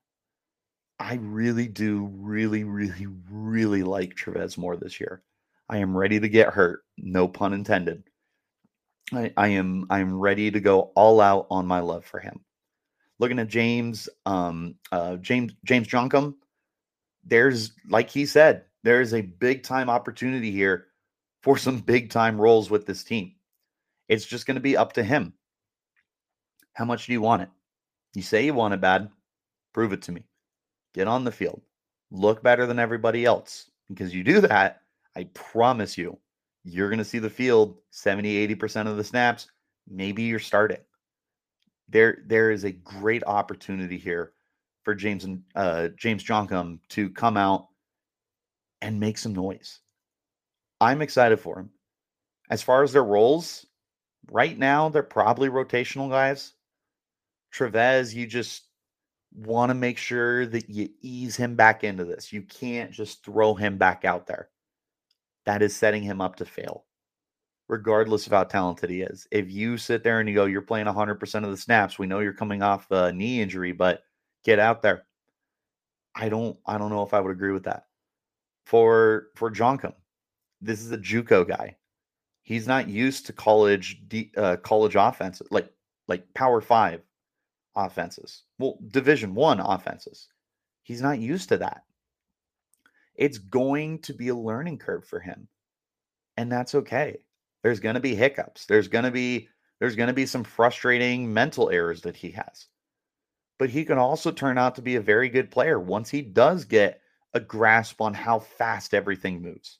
I 0.98 1.14
really 1.14 1.66
do, 1.66 2.10
really, 2.14 2.64
really, 2.64 3.06
really 3.30 3.82
like 3.82 4.14
Travez 4.14 4.56
Moore 4.56 4.76
this 4.76 5.00
year. 5.00 5.22
I 5.68 5.78
am 5.78 5.96
ready 5.96 6.20
to 6.20 6.28
get 6.28 6.52
hurt, 6.52 6.84
no 6.98 7.26
pun 7.26 7.52
intended. 7.52 8.04
I, 9.12 9.32
I 9.36 9.48
am 9.48 9.86
I 9.90 10.00
am 10.00 10.18
ready 10.18 10.50
to 10.50 10.60
go 10.60 10.92
all 10.94 11.20
out 11.20 11.46
on 11.50 11.66
my 11.66 11.80
love 11.80 12.04
for 12.04 12.20
him. 12.20 12.40
Looking 13.18 13.38
at 13.38 13.48
James, 13.48 14.08
um, 14.26 14.76
uh, 14.92 15.16
James 15.16 15.52
James 15.64 15.88
Djonkam, 15.88 16.34
there's 17.24 17.72
like 17.88 18.10
he 18.10 18.26
said, 18.26 18.64
there 18.82 19.00
is 19.00 19.14
a 19.14 19.20
big 19.20 19.62
time 19.62 19.90
opportunity 19.90 20.50
here 20.50 20.86
for 21.42 21.58
some 21.58 21.78
big 21.78 22.10
time 22.10 22.40
roles 22.40 22.70
with 22.70 22.86
this 22.86 23.04
team. 23.04 23.34
It's 24.08 24.26
just 24.26 24.46
going 24.46 24.56
to 24.56 24.60
be 24.60 24.76
up 24.76 24.94
to 24.94 25.02
him. 25.02 25.32
How 26.74 26.84
much 26.84 27.06
do 27.06 27.12
you 27.12 27.20
want 27.20 27.42
it? 27.42 27.48
You 28.14 28.22
say 28.22 28.44
you 28.44 28.54
want 28.54 28.74
it 28.74 28.80
bad, 28.80 29.10
prove 29.72 29.92
it 29.92 30.02
to 30.02 30.12
me. 30.12 30.24
Get 30.94 31.08
on 31.08 31.24
the 31.24 31.32
field. 31.32 31.60
Look 32.10 32.42
better 32.42 32.66
than 32.66 32.78
everybody 32.78 33.24
else. 33.24 33.70
Because 33.88 34.14
you 34.14 34.24
do 34.24 34.40
that, 34.40 34.82
I 35.16 35.24
promise 35.34 35.98
you, 35.98 36.18
you're 36.64 36.88
going 36.88 36.98
to 36.98 37.04
see 37.04 37.18
the 37.18 37.28
field 37.28 37.76
70, 37.90 38.54
80% 38.54 38.86
of 38.86 38.96
the 38.96 39.04
snaps. 39.04 39.48
Maybe 39.88 40.22
you're 40.22 40.38
starting. 40.38 40.78
There, 41.88 42.22
there 42.26 42.50
is 42.50 42.64
a 42.64 42.72
great 42.72 43.22
opportunity 43.26 43.98
here 43.98 44.32
for 44.84 44.94
James 44.94 45.24
and 45.24 45.42
uh, 45.54 45.88
James 45.96 46.24
Djonkam 46.24 46.78
to 46.90 47.10
come 47.10 47.36
out 47.36 47.68
and 48.80 49.00
make 49.00 49.18
some 49.18 49.34
noise. 49.34 49.80
I'm 50.80 51.02
excited 51.02 51.38
for 51.38 51.58
him. 51.58 51.70
As 52.50 52.62
far 52.62 52.82
as 52.82 52.92
their 52.92 53.04
roles, 53.04 53.66
right 54.30 54.58
now 54.58 54.88
they're 54.88 55.02
probably 55.02 55.48
rotational 55.48 56.10
guys. 56.10 56.52
Travez, 57.50 58.14
you 58.14 58.26
just 58.26 58.64
want 59.34 59.70
to 59.70 59.74
make 59.74 59.98
sure 59.98 60.46
that 60.46 60.70
you 60.70 60.88
ease 61.02 61.36
him 61.36 61.56
back 61.56 61.84
into 61.84 62.04
this. 62.04 62.32
You 62.32 62.42
can't 62.42 62.92
just 62.92 63.24
throw 63.24 63.54
him 63.54 63.76
back 63.76 64.04
out 64.04 64.26
there. 64.26 64.48
That 65.44 65.62
is 65.62 65.76
setting 65.76 66.02
him 66.02 66.20
up 66.20 66.36
to 66.36 66.44
fail, 66.44 66.84
regardless 67.68 68.26
of 68.26 68.32
how 68.32 68.44
talented 68.44 68.90
he 68.90 69.02
is. 69.02 69.26
If 69.30 69.50
you 69.50 69.76
sit 69.76 70.02
there 70.02 70.20
and 70.20 70.28
you 70.28 70.34
go, 70.34 70.44
you're 70.46 70.62
playing 70.62 70.86
100% 70.86 71.44
of 71.44 71.50
the 71.50 71.56
snaps, 71.56 71.98
we 71.98 72.06
know 72.06 72.20
you're 72.20 72.32
coming 72.32 72.62
off 72.62 72.90
a 72.90 73.12
knee 73.12 73.42
injury, 73.42 73.72
but 73.72 74.02
get 74.44 74.58
out 74.58 74.80
there. 74.80 75.04
I 76.14 76.28
don't, 76.28 76.56
I 76.66 76.78
don't 76.78 76.90
know 76.90 77.02
if 77.02 77.12
I 77.12 77.20
would 77.20 77.32
agree 77.32 77.52
with 77.52 77.64
that. 77.64 77.86
For 78.64 79.26
for 79.34 79.50
Djonkam, 79.50 79.92
this 80.62 80.80
is 80.80 80.92
a 80.92 80.96
JUCO 80.96 81.46
guy. 81.46 81.76
He's 82.44 82.66
not 82.66 82.88
used 82.88 83.26
to 83.26 83.32
college 83.34 84.00
uh, 84.36 84.56
college 84.56 84.96
offense 84.96 85.42
like 85.50 85.70
like 86.08 86.32
Power 86.32 86.62
Five 86.62 87.02
offenses. 87.76 88.42
Well, 88.58 88.78
Division 88.88 89.34
One 89.34 89.60
offenses. 89.60 90.28
He's 90.82 91.00
not 91.00 91.18
used 91.18 91.48
to 91.50 91.58
that. 91.58 91.84
It's 93.14 93.38
going 93.38 94.00
to 94.00 94.12
be 94.12 94.28
a 94.28 94.34
learning 94.34 94.78
curve 94.78 95.04
for 95.04 95.20
him, 95.20 95.48
and 96.36 96.50
that's 96.50 96.74
okay. 96.74 97.18
There's 97.62 97.80
going 97.80 97.94
to 97.94 98.00
be 98.00 98.14
hiccups. 98.14 98.66
There's 98.66 98.88
going 98.88 99.04
to 99.04 99.10
be 99.10 99.48
there's 99.80 99.96
going 99.96 100.08
to 100.08 100.14
be 100.14 100.26
some 100.26 100.44
frustrating 100.44 101.32
mental 101.32 101.70
errors 101.70 102.02
that 102.02 102.16
he 102.16 102.30
has. 102.32 102.66
But 103.58 103.70
he 103.70 103.84
can 103.84 103.98
also 103.98 104.30
turn 104.30 104.58
out 104.58 104.74
to 104.76 104.82
be 104.82 104.96
a 104.96 105.00
very 105.00 105.28
good 105.28 105.50
player 105.50 105.78
once 105.78 106.10
he 106.10 106.22
does 106.22 106.64
get 106.64 107.00
a 107.34 107.40
grasp 107.40 108.00
on 108.00 108.14
how 108.14 108.38
fast 108.38 108.94
everything 108.94 109.40
moves 109.42 109.78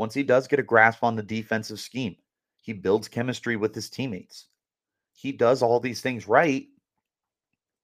once 0.00 0.14
he 0.14 0.22
does 0.22 0.48
get 0.48 0.58
a 0.58 0.62
grasp 0.62 1.04
on 1.04 1.14
the 1.14 1.22
defensive 1.22 1.78
scheme, 1.78 2.16
he 2.62 2.72
builds 2.72 3.06
chemistry 3.06 3.56
with 3.56 3.74
his 3.74 3.90
teammates. 3.90 4.46
He 5.12 5.30
does 5.30 5.60
all 5.60 5.78
these 5.78 6.00
things 6.00 6.26
right. 6.26 6.68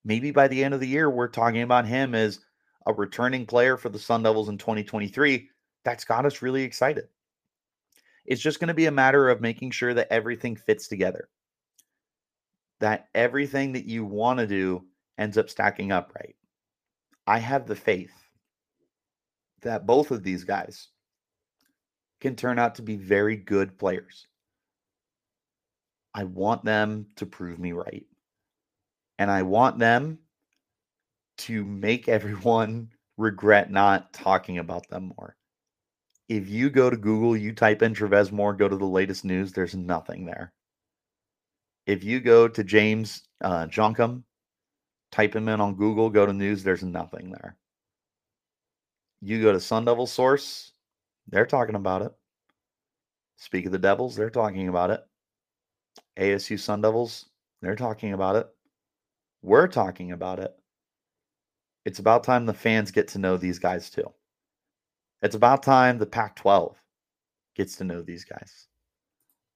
Maybe 0.07 0.31
by 0.31 0.47
the 0.47 0.63
end 0.63 0.73
of 0.73 0.79
the 0.79 0.87
year, 0.87 1.11
we're 1.11 1.27
talking 1.27 1.63
about 1.63 1.85
him 1.85 2.15
as 2.15 2.39
a 2.87 2.95
returning 2.95 3.45
player 3.45 3.77
for 3.77 3.89
the 3.89 3.99
Sun 3.99 4.23
Devils 4.23 4.49
in 4.49 4.57
2023. 4.57 5.51
That's 5.85 6.05
got 6.05 6.25
us 6.25 6.43
really 6.43 6.63
excited. 6.63 7.09
It's 8.25 8.41
just 8.41 8.61
going 8.61 8.69
to 8.69 8.75
be 8.75 8.87
a 8.87 8.93
matter 8.93 9.29
of 9.29 9.41
making 9.41 9.73
sure 9.73 9.95
that 9.95 10.07
everything 10.13 10.55
fits 10.55 10.87
together, 10.87 11.29
that 12.79 13.09
everything 13.17 13.73
that 13.73 13.87
you 13.87 14.05
want 14.05 14.39
to 14.39 14.47
do 14.47 14.85
ends 15.19 15.37
up 15.37 15.51
stacking 15.51 15.91
up 15.91 16.13
right. 16.15 16.37
I 17.27 17.41
have 17.41 17.67
the 17.67 17.75
faith 17.75 18.15
that 19.63 19.87
both 19.87 20.13
of 20.13 20.23
these 20.23 20.45
guys 20.45 20.87
can 22.21 22.37
turn 22.37 22.61
out 22.61 22.77
to 22.77 22.83
be 22.83 22.95
very 22.95 23.35
good 23.35 23.77
players. 23.77 24.29
I 26.15 26.23
want 26.23 26.65
them 26.65 27.07
to 27.17 27.27
prove 27.27 27.59
me 27.59 27.73
right. 27.73 28.07
And 29.19 29.31
I 29.31 29.43
want 29.43 29.79
them 29.79 30.19
to 31.39 31.65
make 31.65 32.09
everyone 32.09 32.91
regret 33.17 33.71
not 33.71 34.13
talking 34.13 34.59
about 34.59 34.89
them 34.89 35.13
more. 35.17 35.37
If 36.29 36.49
you 36.49 36.71
go 36.71 36.91
to 36.91 36.97
Google, 36.97 37.37
you 37.37 37.53
type 37.53 37.83
in 37.83 37.95
Travez 37.95 38.33
Moore, 38.33 38.53
go 38.53 38.69
to 38.69 38.77
the 38.77 38.85
latest 38.85 39.25
news, 39.25 39.53
there's 39.53 39.75
nothing 39.75 40.27
there. 40.27 40.53
If 41.87 42.03
you 42.03 42.21
go 42.21 42.49
to 42.49 42.65
James 42.65 43.23
uh, 43.41 43.69
type 43.69 45.37
him 45.37 45.49
in 45.49 45.61
on 45.61 45.77
Google, 45.77 46.11
go 46.11 46.27
to 46.27 46.33
news, 46.33 46.65
there's 46.65 46.83
nothing 46.83 47.31
there. 47.31 47.57
You 49.21 49.41
go 49.41 49.53
to 49.53 49.61
Sun 49.61 49.85
Devil 49.85 50.07
Source, 50.07 50.73
they're 51.29 51.47
talking 51.47 51.77
about 51.77 52.03
it. 52.03 52.13
Speak 53.37 53.67
of 53.67 53.73
the 53.73 53.79
Devils, 53.79 54.17
they're 54.17 54.31
talking 54.31 54.69
about 54.69 54.91
it. 54.91 55.01
ASU 56.19 56.59
Sun 56.59 56.81
Devils, 56.81 57.27
they're 57.63 57.77
talking 57.77 58.13
about 58.13 58.37
it. 58.37 58.49
We're 59.47 59.69
talking 59.69 60.11
about 60.11 60.41
it. 60.41 60.53
It's 61.85 62.01
about 62.01 62.25
time 62.25 62.47
the 62.47 62.53
fans 62.53 62.91
get 62.91 63.07
to 63.09 63.21
know 63.21 63.37
these 63.37 63.61
guys 63.61 63.91
too. 63.91 64.13
It's 65.23 65.37
about 65.37 65.63
time 65.63 65.99
the 65.99 66.07
Pac 66.07 66.35
12 66.35 66.77
gets 67.55 67.77
to 67.77 67.85
know 67.85 68.03
these 68.03 68.25
guys. 68.25 68.67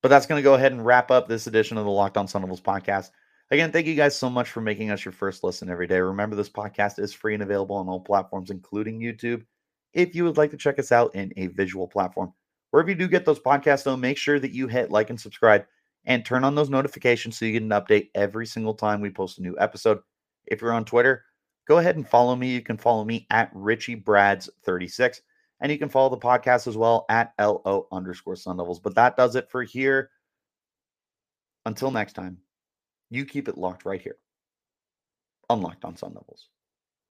But 0.01 0.11
that's 0.11 0.27
going 0.27 0.39
to 0.39 0.45
go 0.45 0.55
ahead 0.55 0.71
and 0.71 0.87
wrap 0.87 1.11
up 1.11 1.27
this 1.27 1.49
edition 1.49 1.77
of 1.77 1.87
the 1.87 1.91
Locked 1.91 2.17
On 2.17 2.29
Sun 2.29 2.43
Devils 2.43 2.61
podcast. 2.61 3.11
Again, 3.51 3.73
thank 3.73 3.89
you 3.89 3.97
guys 3.97 4.17
so 4.17 4.31
much 4.31 4.49
for 4.49 4.61
making 4.61 4.93
us 4.93 5.05
your 5.05 5.11
first 5.11 5.43
listen 5.43 5.69
every 5.69 5.89
day. 5.89 5.99
Remember, 5.99 6.37
this 6.37 6.49
podcast 6.49 7.01
is 7.01 7.13
free 7.13 7.35
and 7.35 7.43
available 7.43 7.75
on 7.75 7.89
all 7.89 7.99
platforms, 7.99 8.51
including 8.51 9.01
YouTube 9.01 9.45
if 9.93 10.15
you 10.15 10.23
would 10.23 10.37
like 10.37 10.53
to 10.53 10.57
check 10.57 10.79
us 10.79 10.93
out 10.93 11.17
in 11.17 11.33
a 11.37 11.49
visual 11.49 11.89
platform. 11.89 12.33
Wherever 12.71 12.91
you 12.91 12.95
do 12.95 13.09
get 13.09 13.25
those 13.25 13.41
podcasts, 13.41 13.83
though, 13.83 13.97
make 13.97 14.19
sure 14.19 14.39
that 14.39 14.53
you 14.53 14.69
hit 14.69 14.93
like 14.93 15.11
and 15.11 15.21
subscribe 15.21 15.65
and 16.05 16.25
turn 16.25 16.45
on 16.45 16.55
those 16.55 16.71
notifications 16.71 17.39
so 17.39 17.45
you 17.45 17.53
get 17.53 17.63
an 17.63 17.69
update 17.71 18.11
every 18.15 18.47
single 18.47 18.75
time 18.75 19.01
we 19.01 19.11
post 19.11 19.39
a 19.39 19.43
new 19.43 19.57
episode. 19.59 20.01
If 20.47 20.61
you're 20.61 20.73
on 20.73 20.85
Twitter, 20.85 21.25
go 21.69 21.79
ahead 21.79 21.97
and 21.97 22.09
follow 22.09 22.35
me. 22.35 22.49
You 22.51 22.63
can 22.63 22.79
follow 22.79 23.05
me 23.05 23.27
at 23.31 23.51
Richie 23.55 24.01
Brads36. 24.01 25.21
And 25.61 25.71
you 25.71 25.79
can 25.79 25.91
follow 25.91 26.09
the 26.09 26.17
podcast 26.17 26.67
as 26.67 26.77
well 26.77 27.05
at 27.11 27.35
LO 27.39 27.87
underscore 27.93 28.37
Sun 28.37 28.57
Devils. 28.57 28.81
But 28.81 28.95
that 28.95 29.17
does 29.17 29.37
it 29.37 29.51
for 29.51 29.63
here. 29.63 30.11
Until 31.67 31.91
next 31.91 32.15
time, 32.15 32.39
you 33.11 33.27
keep 33.27 33.47
it 33.47 33.59
locked 33.59 33.85
right 33.85 34.01
here. 34.01 34.17
Unlocked 35.51 35.85
on 35.85 35.97
Sun 35.97 36.15
Devils. 36.15 36.49